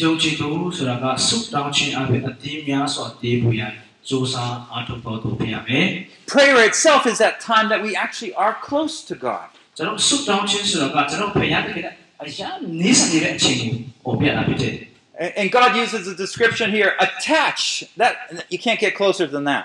[0.00, 3.72] ယုံကြည်သူဆိုတာကဆုတောင်းခြင်းအပြင်အသေးများစွာတည်ဖို့ရန်
[4.08, 5.86] စူးစမ်းအားထုတ်တော်သူဖြစ်ရမယ်
[6.34, 9.48] Prayer itself is that time that we actually are close to God.
[9.76, 12.48] ကျွန်တော်ဆုတောင်းခြင်းဆိုတာကကျွန်တော်ဖခင်တကယ်အရာ
[12.80, 13.74] နေစနေတဲ့အချိန်ကို
[14.04, 14.74] ပေါ်ပြတာဖြစ်တယ်
[15.22, 17.84] And and God uses a description here, attach.
[17.96, 18.12] That
[18.52, 19.64] you can't get closer than that.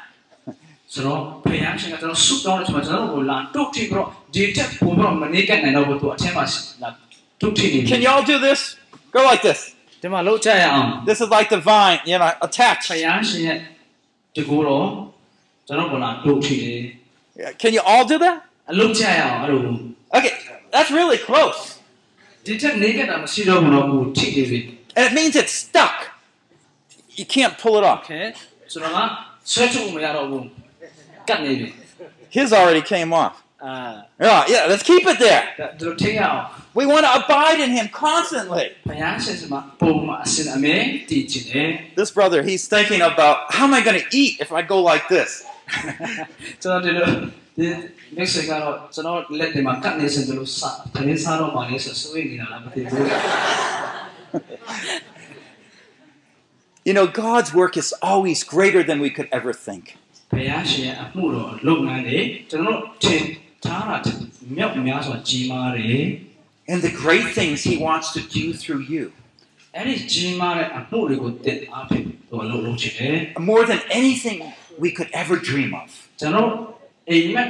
[0.94, 6.44] ဆိုတော့ဖခင်ရှင်ကကျွန်တော်ဆုတောင်းတဲ့ချိန်မှာကျွန်တော်တို့ကိုလာတုတ်ထိပြီးတော့ဒီတက်ပုံပြီးတော့မနေကနိုင်တော့ဘူးသူအထက်မှာ
[6.82, 6.90] လာ
[7.42, 8.60] တုတ်ထိနေ Can y'all do this?
[9.16, 9.60] Go like this.
[10.02, 12.82] ဒီမှာလောက်ကြရအောင် This is like the vine, you know, attach.
[12.90, 13.58] ဖခင်ရှင်ရဲ့
[14.36, 14.88] တကူတော့
[15.68, 16.82] ကျွန်တော်ကိုလာတုတ်ထိတယ်
[17.62, 18.38] Can you all do that?
[18.72, 19.62] အလုပ်ကြရအောင်အဲ့လို
[20.16, 20.34] Okay,
[20.74, 21.60] that's really close.
[22.46, 24.60] ဒီတက်နေကတာမရှိတော့ဘူးတော့ဘူးထိနေပြီ
[24.96, 25.98] And it means it's stuck.
[27.20, 28.00] You can't pull it off.
[28.06, 28.26] Okay
[28.72, 29.00] ဆိုတော့က
[29.52, 30.63] ဆွဲထုတ်မရတော့ဘူးကတ်နေပြီ
[32.31, 33.43] His already came off.
[33.61, 35.55] Uh, yeah, yeah, let's keep it there.
[36.75, 38.73] We want to abide in him constantly.
[41.97, 45.09] This brother, he's thinking about how am I going to eat if I go like
[45.09, 45.47] this?
[56.85, 59.97] you know, God's work is always greater than we could ever think
[60.34, 63.24] ဘုရားရှင်ရဲ့အမှုတော်လုပ်ငန်းတွေကျွန်တော်တို့ထင်
[63.66, 63.98] ထားတာ
[64.56, 66.04] မြောက်များစွာကြီးမားတယ်
[66.72, 69.06] And the great things he wants to do through you.
[69.76, 73.16] အဲ့ဒီကြီးမားတဲ့အမှုတွေကိုတင်အားဖြင့်သူအလုပ်လုပ်ချင်တယ်
[73.52, 74.38] More than anything
[74.84, 75.90] we could ever dream of.
[76.20, 76.50] ကျွန်တော်
[77.10, 77.50] အိမ်မက်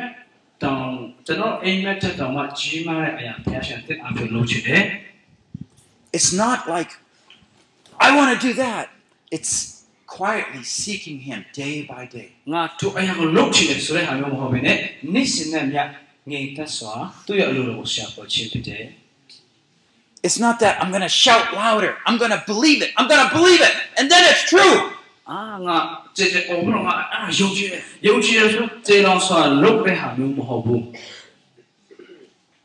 [0.64, 0.84] တောင်
[1.28, 4.84] ကျွန်တော်အိမ်မက်တဲ့တောင်မှကြီးမားတဲ့အရာဘုရားရှင်တင်အားဖြင့်လုပ်ချင်တယ်
[6.18, 6.92] It's not like,
[8.06, 8.86] I want to do that.
[9.36, 9.73] It's
[10.15, 12.33] quietly seeking Him day by day.
[20.23, 21.97] It's not that I'm going to shout louder.
[22.07, 22.91] I'm going to believe it.
[22.97, 24.91] I'm going to believe it and then it's true.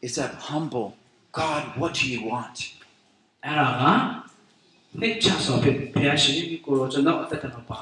[0.02, 0.94] It's that humble
[1.32, 1.64] God.
[1.78, 2.74] What do you want?
[5.01, 6.35] နေ့ချစွာဖြစ်ဘုရားရှင်
[6.65, 7.79] ကိုရောကျွန်တော်အသက်တာပါ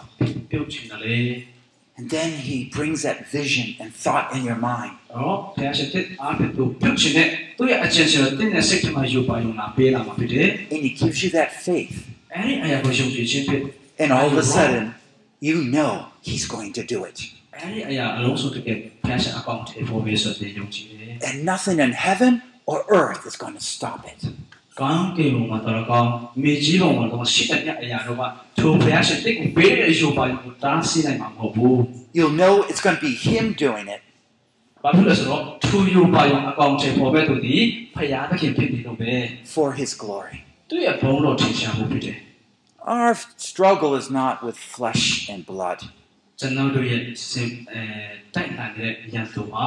[0.50, 1.18] ပြုတ်ချင်တယ်လေ
[1.98, 4.92] And then he brings that vision and thought in your mind.
[5.14, 11.96] အော်ဘုရားရှင်တစ်အားဖြင့်သူပြုတ်ချင်တဲ့သူ့ရဲ့အကျင့်ရှင်ကိုတင်းတဲ့စိတ်ထဲမှာယူပါယူလာပေးလာမှာဖြစ်တယ် And he gives you that faith.
[12.34, 13.60] အဲ့ဒီအရာကိုယုံကြည်ခြင်းဖြစ်
[14.02, 14.84] And all of a sudden,
[15.48, 15.92] you know
[16.28, 17.18] he's going to do it.
[17.56, 22.32] အဲ့ဒီအရာအလုံးစုံတကယ်ဘုရားရှင်အကောင့်ထဲပေါ်ပြီးဆိုတဲ့ယုံကြည်တယ် And nothing in heaven
[22.70, 24.20] or earth is going to stop it.
[24.80, 26.10] ကောင်းကင်ဘုံမှာတော့ကောင်း
[26.42, 28.22] မြေကြီးဘုံမှာတော့ရှိတဲ့အရာတော့က
[28.58, 31.76] ထိုဘုရားရှင်တိတ်ကိုပေးတဲ့အယူပါကိုတားဆီးနိုင်မှာမဟုတ်ဘူး
[32.16, 34.02] You'll know it's going to be him doing it.
[34.82, 37.56] ။ဘာဖြစ်လဲဆိုတော့ထိုယူပါရောအကောင့်ထဲပေါ်ပဲသူဒီ
[37.94, 39.12] ဘုရားသခင်ဖြစ်နေလို့ပဲ
[39.54, 40.36] for his glory.
[40.68, 42.16] သူ့ရဲ့ဘုံတော်ထင်ရှားမှုဖြစ်တယ်
[42.94, 43.12] Our
[43.48, 45.78] struggle is not with flesh and blood.
[46.10, 47.82] ။ကျွန်တော်တို့ရဲ့စင်အဲ
[48.34, 49.66] တိုက်နိုင်တဲ့ရန်သူမှာ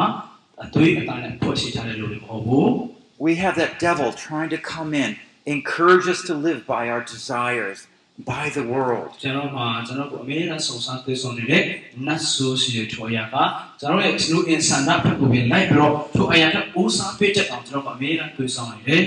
[0.63, 2.71] အသွေးအသားနဲ့ဖွဲ့စည်းထားတဲ့လူတွေမဟုတ်ဘူး
[3.19, 5.11] We have that devil trying to come in,
[5.45, 7.87] encourage us to live by our desires,
[8.33, 9.09] by the world.
[9.15, 11.63] ။ကျွန်တော်မှာကျွန်တော်ကိုအမေရိကန်စုံစမ်းသိဆုံးနေတဲ့
[12.05, 13.35] နတ်ဆိုးစီရဲ့ထော်ရက
[13.79, 19.03] ကျွန်တော်ရဲ့လူအင်ဆန်တာဖက်ကိုပဲလိုက်ပြီးတော့ထိုအရာကဦးစားပေးချက်အောင်ကျွန်တော်ကအမေရိကန်သိဆုံးနေတယ်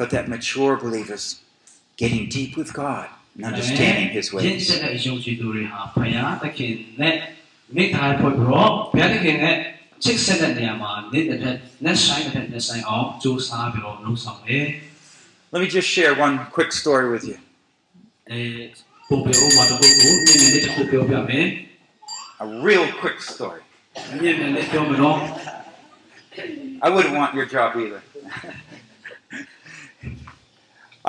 [0.00, 1.24] But that mature believers
[2.00, 3.06] getting deep with God
[3.36, 4.66] and understanding his ရင်း ways.
[4.68, 7.14] ချက်တဲ့ယုံကြည်သူတွေဟာဘုရားသခင်နဲ့
[7.76, 9.56] မိသားဖွဲ့ပြီးတော့ဘုရားသခင်နဲ့
[10.04, 11.54] ချစ်ဆက်တဲ့နေရာမှာနေတဲ့တဲ့
[11.84, 14.66] နဲ့ဆိုင်တဲ့နဲ့ဆိုင်အောင်ကြိုးစားပြီးတော့လုပ်ဆောင်တယ်
[15.52, 17.36] Let me just share one quick story with you.
[17.42, 18.40] ။အဲ
[19.08, 21.46] ပုံပြဥမာတစ်ခုကိုနည်းနည်းလေးတစ်ခုပြောပြမယ်
[22.44, 23.62] A real quick story.
[23.90, 25.18] ။နည်းနည်းလေးပြောမလို့
[26.86, 28.02] I wouldn't want your job either.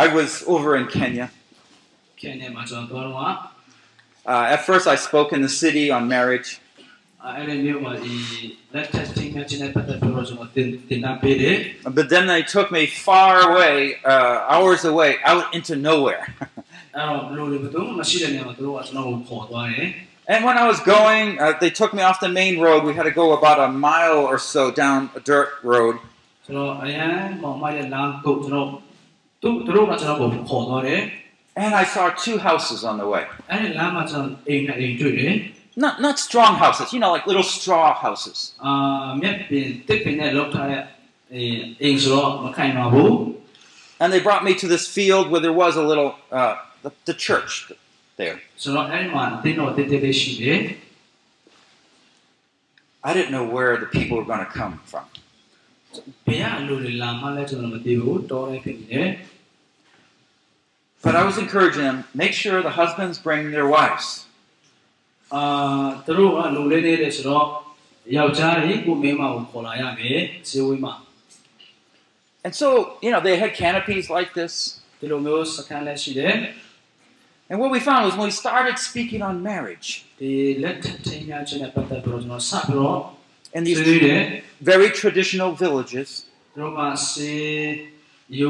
[0.04, 1.28] I was over in Kenya.
[2.20, 3.38] ခင်ဗျာမှာကျွန်တော်တော့
[4.24, 6.50] Uh, at first, I spoke in the city on marriage.
[11.83, 16.35] But then they took me far away, uh, hours away, out into nowhere.
[20.29, 22.85] and when I was going, uh, they took me off the main road.
[22.85, 25.99] We had to go about a mile or so down a dirt road.
[31.57, 33.25] And I saw two houses on the way
[35.77, 38.53] not not strong houses, you know, like little straw houses.
[44.01, 47.15] And they brought me to this field where there was a little uh, the, the,
[47.15, 47.73] church
[48.17, 48.41] there.
[53.03, 55.05] I didn't know where the people were going to come from.
[61.03, 64.26] But I was encouraging them make sure the husbands bring their wives.
[65.34, 65.44] အာ
[66.06, 67.46] သူတို့ကလူလေးလေးတွေဆိုတော့
[68.16, 70.20] ယောက်ျားတွေကိုမိန်းမကိုခေါ်လာရမယ်
[70.50, 70.94] ဇေဝေးမှာ
[72.44, 72.68] And so,
[73.04, 74.54] you know, they had canopies like this.
[75.00, 76.34] ဒီလိုမျိုးစကန်လည်းရှိတယ်
[77.50, 79.90] And what we found was when we started speaking on marriage
[80.20, 80.32] ဒီ
[80.64, 83.00] လက်ထပ်ထင်းများခြင်းနဲ့ပတ်သက်ပြီးတော့ကျွန်တော်စပြီးတော့
[83.58, 84.22] in ဆွေး these နွေးတယ်
[84.72, 86.10] very traditional villages,
[86.54, 86.82] သူတို့က
[87.12, 87.34] စေ
[88.40, 88.50] ယူ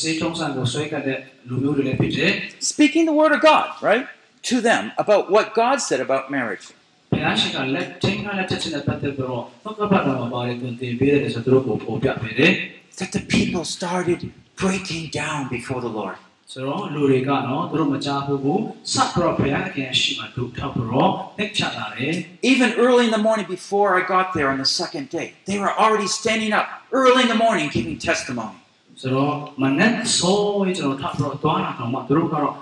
[0.00, 1.18] စေထုံးစံကိုဆွဲကတဲ့
[1.48, 2.32] လူမျိုးတွေလည်းဖြစ်တယ်
[2.72, 4.04] speaking the word of God, right,
[4.48, 6.66] to them about what God said about marriage.
[7.12, 12.52] ဘုရားရှင်ကလက်ထင်းကလက်ထပ်ခြင်းနဲ့ပတ်သက်ပြီးတော့သက္ကပတော်မှာပါတယ်တွင်တင်ပေးတယ်ဆိုတော့သူတို့ကိုပေါ်ပြပေးတယ်
[13.00, 14.20] That the people started
[14.62, 16.16] breaking down before the Lord.
[16.52, 22.12] ဆိုတော့လူတွေကနော်သူတို့မကြားဘူးဘူးစပ်ပြီးတော့ဘုရားခင်ရှိမှဒုထောက်ပြီးတော့နှိပ်ချလာတယ်
[22.52, 25.74] Even early in the morning before I got there on the second day, they were
[25.82, 26.66] already standing up
[27.00, 28.58] early in the morning giving testimony.
[29.00, 29.32] ဆိုတော့
[29.62, 32.61] မနက်ဆိုးကျွန်တော်ထပ်ပြီးတော့သွားလာတော့မှသူတို့ကတော့အဲ့ဒီနေရ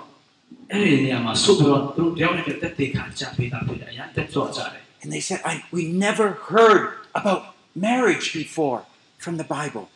[5.02, 5.40] and they said,
[5.70, 8.82] we never heard about marriage before
[9.18, 9.88] from the Bible.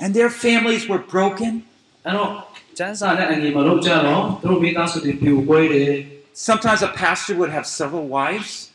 [0.00, 1.62] And their families were broken.
[6.32, 8.70] Sometimes a pastor would have several wives.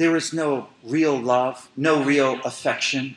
[0.00, 3.16] There is no real love, no real affection.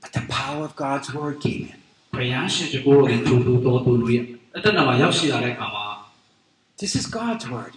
[0.00, 1.74] But the power of God's word came in.
[6.78, 7.74] This is God's word.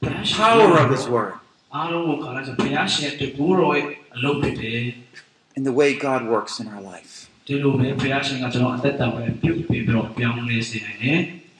[0.00, 1.34] The power of His word.
[5.54, 7.30] And the way God works in our life.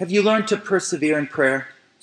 [0.00, 1.73] Have you learned to persevere in prayer?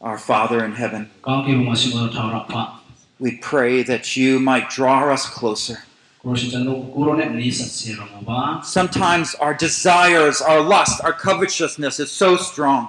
[0.00, 1.10] Our Father in heaven,
[3.18, 5.82] we pray that you might draw us closer.
[8.62, 12.88] Sometimes our desires, our lust, our covetousness is so strong.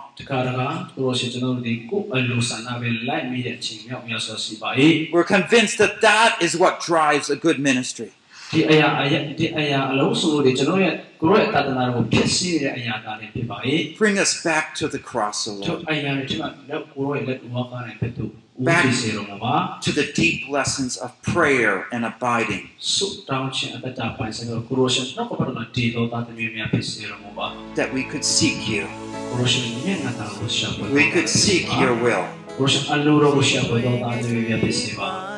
[5.11, 8.13] We're convinced that that is what drives a good ministry.
[8.52, 13.56] ဒီအရာအရာဒီအရာအလုံးစုံလို့ဒီကျွန်တော်ရဲ့ကိုရိုရဲ့တသနာတော်ကိုဖြစ်စေတဲ့အရာသားတွေဖြစ်ပါ၏
[14.02, 18.30] Bring us back to the cross, O သူ Lord, အရာတွေကျွန်တော်ကိုရိုရဲ့လက်ဝါးကားနဲ့ဖြစ်သူဦး
[18.66, 19.54] ဖြစ်စေတော်မူပါ
[19.86, 27.46] to the deep lessons of prayer and abiding, ဆုတောင်းခြင်းအသက်တာပိုင်းဆိုင်ကိုကိုရိုရှင်နောက်ကပတ်တော်တည်တော်သားသမီးများဖြစ်စေတော်မူပါ
[27.78, 28.84] that we could seek you.
[29.30, 32.24] ကိုရိုရှင်မျက်နှာတော်ကိုရှာဖွေ We could seek your will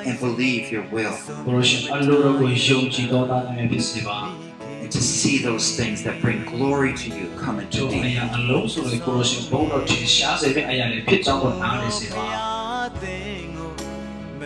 [0.05, 1.15] And believe your will.
[4.83, 8.19] And to see those things that bring glory to you come into thee.